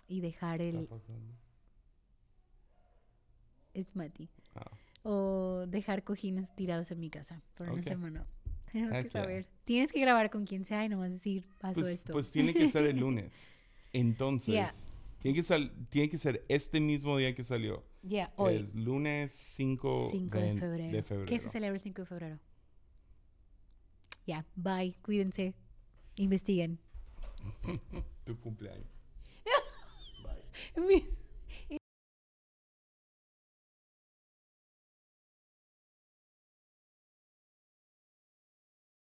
[0.07, 0.75] y dejar ¿Qué el...
[0.77, 1.33] está pasando?
[3.73, 4.29] Es Mati.
[4.55, 4.69] Ah,
[5.03, 7.87] O dejar cojines tirados en mi casa por una Ok.
[7.87, 8.25] semana.
[8.71, 9.21] Tenemos Heck que yeah.
[9.21, 9.47] saber.
[9.65, 12.13] Tienes que grabar con quien sea y nomás decir, paso Pues, esto.
[12.13, 13.33] pues tiene que ser el lunes.
[13.93, 14.73] Entonces, Ya.
[15.19, 17.83] tiene, que sal- tiene que ser este mismo día que salió.
[18.01, 20.91] Ya, que hoy, Es lunes 5, 5 de, de febrero.
[20.97, 21.29] de febrero.
[21.29, 22.39] ¿Qué se celebra el 5 de febrero?
[24.25, 25.53] Ya, bye, cuídense,
[26.15, 26.79] investiguen.
[28.25, 28.87] Tu cumpleaños.
[30.77, 31.05] Mi-